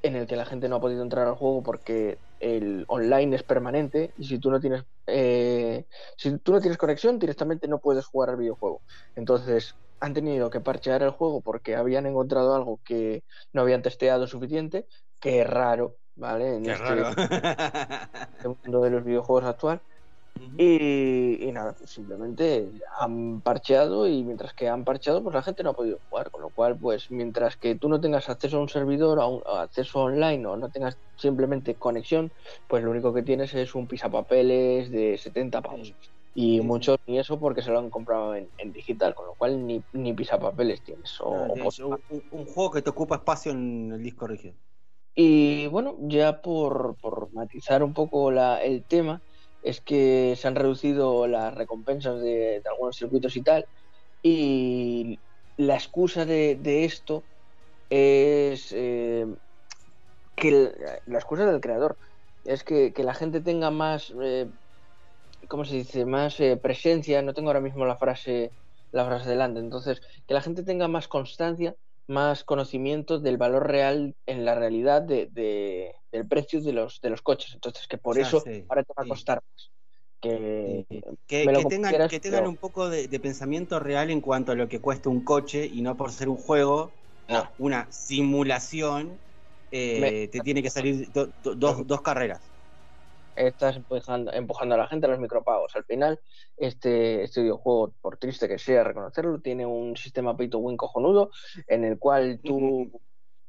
[0.01, 3.43] en el que la gente no ha podido entrar al juego porque el online es
[3.43, 5.85] permanente y si tú no tienes eh,
[6.17, 8.83] si tú no tienes conexión directamente no puedes jugar al videojuego.
[9.15, 14.27] Entonces han tenido que parchear el juego porque habían encontrado algo que no habían testeado
[14.27, 14.87] suficiente,
[15.21, 16.57] que es raro, ¿vale?
[16.57, 19.83] En este, este mundo de los videojuegos actual
[20.59, 22.69] y, nada, pues simplemente
[22.99, 26.31] han parcheado y mientras que han parcheado, pues la gente no ha podido jugar.
[26.31, 29.43] Con lo cual, pues mientras que tú no tengas acceso a un servidor, a, un,
[29.47, 32.31] acceso online o no tengas simplemente conexión,
[32.69, 35.95] pues lo único que tienes es un pisapapeles de 70 pavos.
[36.35, 39.83] Y muchos ni eso porque se lo han comprado en, digital, con lo cual ni,
[39.93, 41.21] ni pisapapeles tienes.
[41.21, 44.55] O, un, juego que te ocupa espacio en el disco rígido.
[45.15, 49.21] Y bueno, ya por, por matizar un poco la, el tema,
[49.63, 53.67] es que se han reducido las recompensas de, algunos circuitos y tal.
[54.23, 55.19] Y
[55.57, 57.23] la excusa de, esto
[57.91, 59.27] es eh,
[60.37, 61.97] que la excusa del creador
[62.45, 64.49] es que, la gente tenga más, eh,
[65.49, 66.05] ¿cómo se dice?
[66.05, 67.23] Más eh, presencia.
[67.23, 68.51] No tengo ahora mismo la frase,
[68.91, 69.61] la frase delante.
[69.61, 71.77] Entonces, que la gente tenga más constancia
[72.07, 77.23] más conocimiento del valor real en la realidad de, del precio de los, de los
[77.23, 77.55] coches.
[77.55, 79.71] Entonces, que por eso ahora te va a costar más.
[80.21, 80.87] Que,
[81.27, 85.09] que, tengan, que tengan un poco de, pensamiento real en cuanto a lo que cuesta
[85.09, 86.93] un coche y no por ser un juego
[87.59, 89.19] una simulación,
[89.73, 91.31] eh, te tiene que salir dos,
[91.87, 92.52] dos carreras
[93.35, 95.75] estás empujando, empujando a la gente a los micropagos.
[95.77, 96.21] Al final,
[96.57, 101.31] este, este videojuego, por triste que sea reconocerlo, tiene un sistema pay to win cojonudo
[101.67, 102.91] en el cual tú,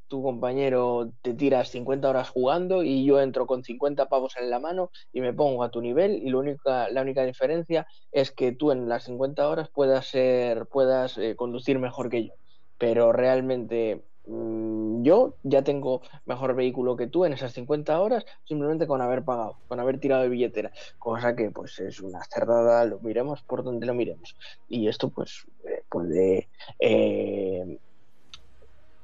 [0.08, 4.60] tu compañero te tiras 50 horas jugando y yo entro con 50 pavos en la
[4.60, 8.52] mano y me pongo a tu nivel y lo única, la única diferencia es que
[8.52, 12.34] tú en las 50 horas puedas, ser, puedas eh, conducir mejor que yo.
[12.78, 18.88] Pero realmente Mm, yo ya tengo mejor vehículo que tú en esas 50 horas simplemente
[18.88, 23.00] con haber pagado, con haber tirado de billetera, cosa que pues es una cerdada, lo
[23.00, 24.36] miremos por donde lo miremos.
[24.70, 26.50] Y esto pues eh, puede
[26.80, 27.80] eh,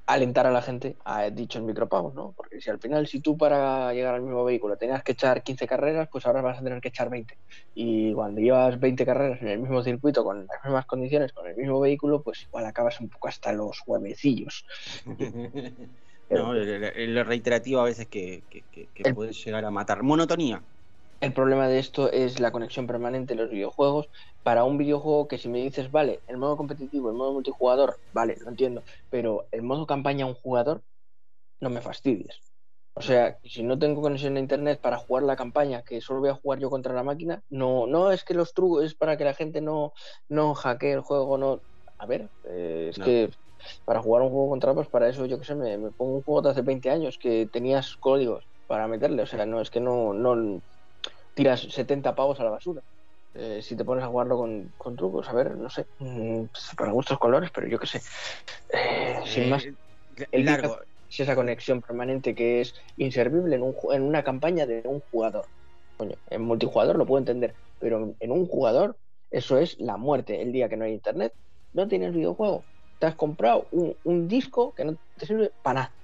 [0.10, 2.34] alentar a la gente a dichos micropagos, ¿no?
[2.36, 5.68] Porque si al final, si tú para llegar al mismo vehículo tenías que echar 15
[5.68, 7.38] carreras, pues ahora vas a tener que echar 20.
[7.76, 11.56] Y cuando llevas 20 carreras en el mismo circuito, con las mismas condiciones, con el
[11.56, 14.66] mismo vehículo, pues igual acabas un poco hasta los huevecillos.
[16.32, 20.02] no, lo reiterativo a veces que, que, que, puede llegar a matar.
[20.02, 20.64] Monotonía.
[21.22, 24.10] El problema de esto es la conexión permanente en los videojuegos.
[24.42, 28.38] Para un videojuego que si me dices, vale, el modo competitivo, el modo multijugador, vale,
[28.40, 30.82] lo entiendo, pero el modo campaña un jugador,
[31.60, 32.40] no me fastidies.
[32.94, 36.30] O sea, si no tengo conexión a internet para jugar la campaña, que solo voy
[36.30, 39.26] a jugar yo contra la máquina, no, no es que los trucos es para que
[39.26, 39.94] la gente no,
[40.30, 41.62] no hackee el juego, no.
[41.98, 43.30] A ver, eh, es que
[43.84, 46.24] para jugar un juego contra pues para eso yo que sé, me, me, pongo un
[46.24, 49.82] juego de hace 20 años que tenías códigos para meterle, o sea, no es que
[49.82, 50.62] no, no
[51.40, 52.82] tiras 70 pavos a la basura.
[53.34, 57.18] Eh, si te pones a jugarlo con, trucos, a ver, no sé, mm, para gustos
[57.18, 58.02] colores, pero yo qué sé.
[58.74, 59.66] Eh, sin más.
[60.34, 60.80] largo.
[61.10, 65.46] es esa conexión permanente que es inservible en, un, en una campaña de un jugador.
[65.96, 68.98] Coño, en multijugador lo puedo entender, pero en un jugador
[69.32, 70.42] eso es la muerte.
[70.42, 71.34] El día que no hay internet,
[71.72, 72.66] no tienes videojuego.
[73.00, 75.96] Te has comprado un, disco que no te sirve para nada.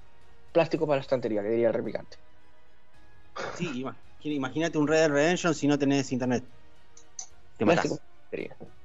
[0.52, 2.16] Plástico para la estantería, que diría el replicante.
[3.56, 3.84] Sí,
[4.32, 6.44] imagínate un Red Dead Redemption si no tenés internet.
[7.56, 8.00] Te matás.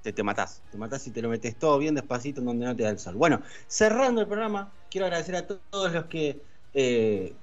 [0.03, 0.61] Te, te matás.
[0.71, 2.99] Te matás y te lo metes todo bien despacito en donde no te da el
[2.99, 3.15] sol.
[3.15, 6.41] Bueno, cerrando el programa, quiero agradecer a todos los que
[6.73, 7.33] eh,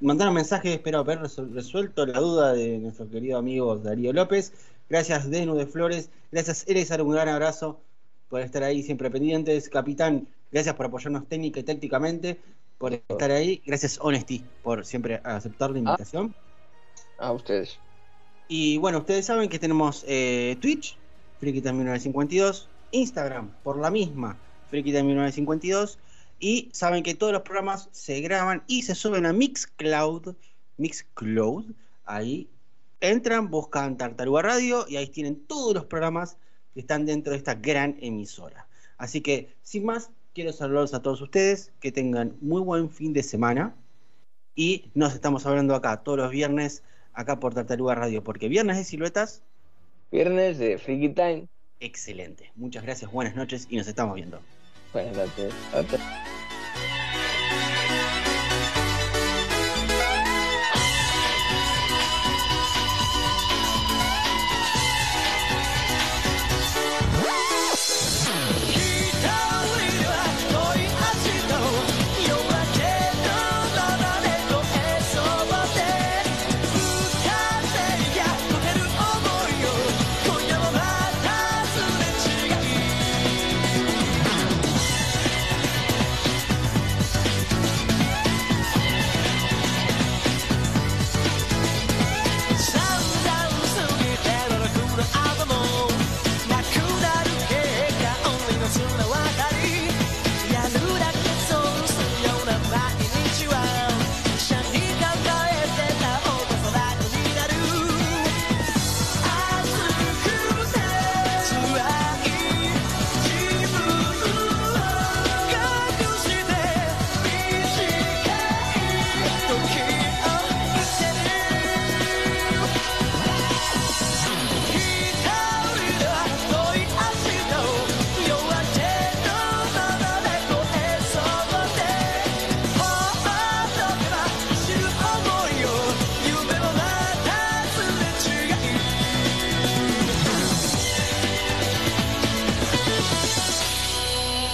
[0.00, 0.74] mandaron mensajes.
[0.74, 4.52] Espero haber resuelto la duda de nuestro querido amigo Darío López.
[4.88, 6.10] Gracias, Denu de Flores.
[6.30, 7.02] Gracias, Elezar.
[7.02, 7.80] Un gran abrazo
[8.28, 9.68] por estar ahí siempre pendientes.
[9.68, 12.40] Capitán, gracias por apoyarnos técnica y tácticamente,
[12.78, 13.62] por estar ahí.
[13.66, 16.34] Gracias, Honesty, por siempre aceptar la invitación.
[17.18, 17.78] A ustedes.
[18.48, 20.96] Y bueno, ustedes saben que tenemos eh, Twitch,
[21.40, 24.36] FrikiTime1952, Instagram, por la misma,
[24.70, 25.98] FrikiTime1952,
[26.38, 30.34] y saben que todos los programas se graban y se suben a Mixcloud,
[30.76, 31.64] Mixcloud,
[32.04, 32.48] ahí
[33.00, 36.36] entran, buscan Tartaruga Radio y ahí tienen todos los programas
[36.74, 38.68] que están dentro de esta gran emisora.
[38.98, 43.22] Así que, sin más, quiero saludarlos a todos ustedes, que tengan muy buen fin de
[43.22, 43.74] semana
[44.54, 46.82] y nos estamos hablando acá todos los viernes,
[47.16, 49.42] acá por Tartaruga Radio, porque viernes de siluetas.
[50.12, 51.48] Viernes de Freaky Time.
[51.80, 52.52] Excelente.
[52.54, 54.40] Muchas gracias, buenas noches y nos estamos viendo.
[54.92, 55.52] Buenas noches.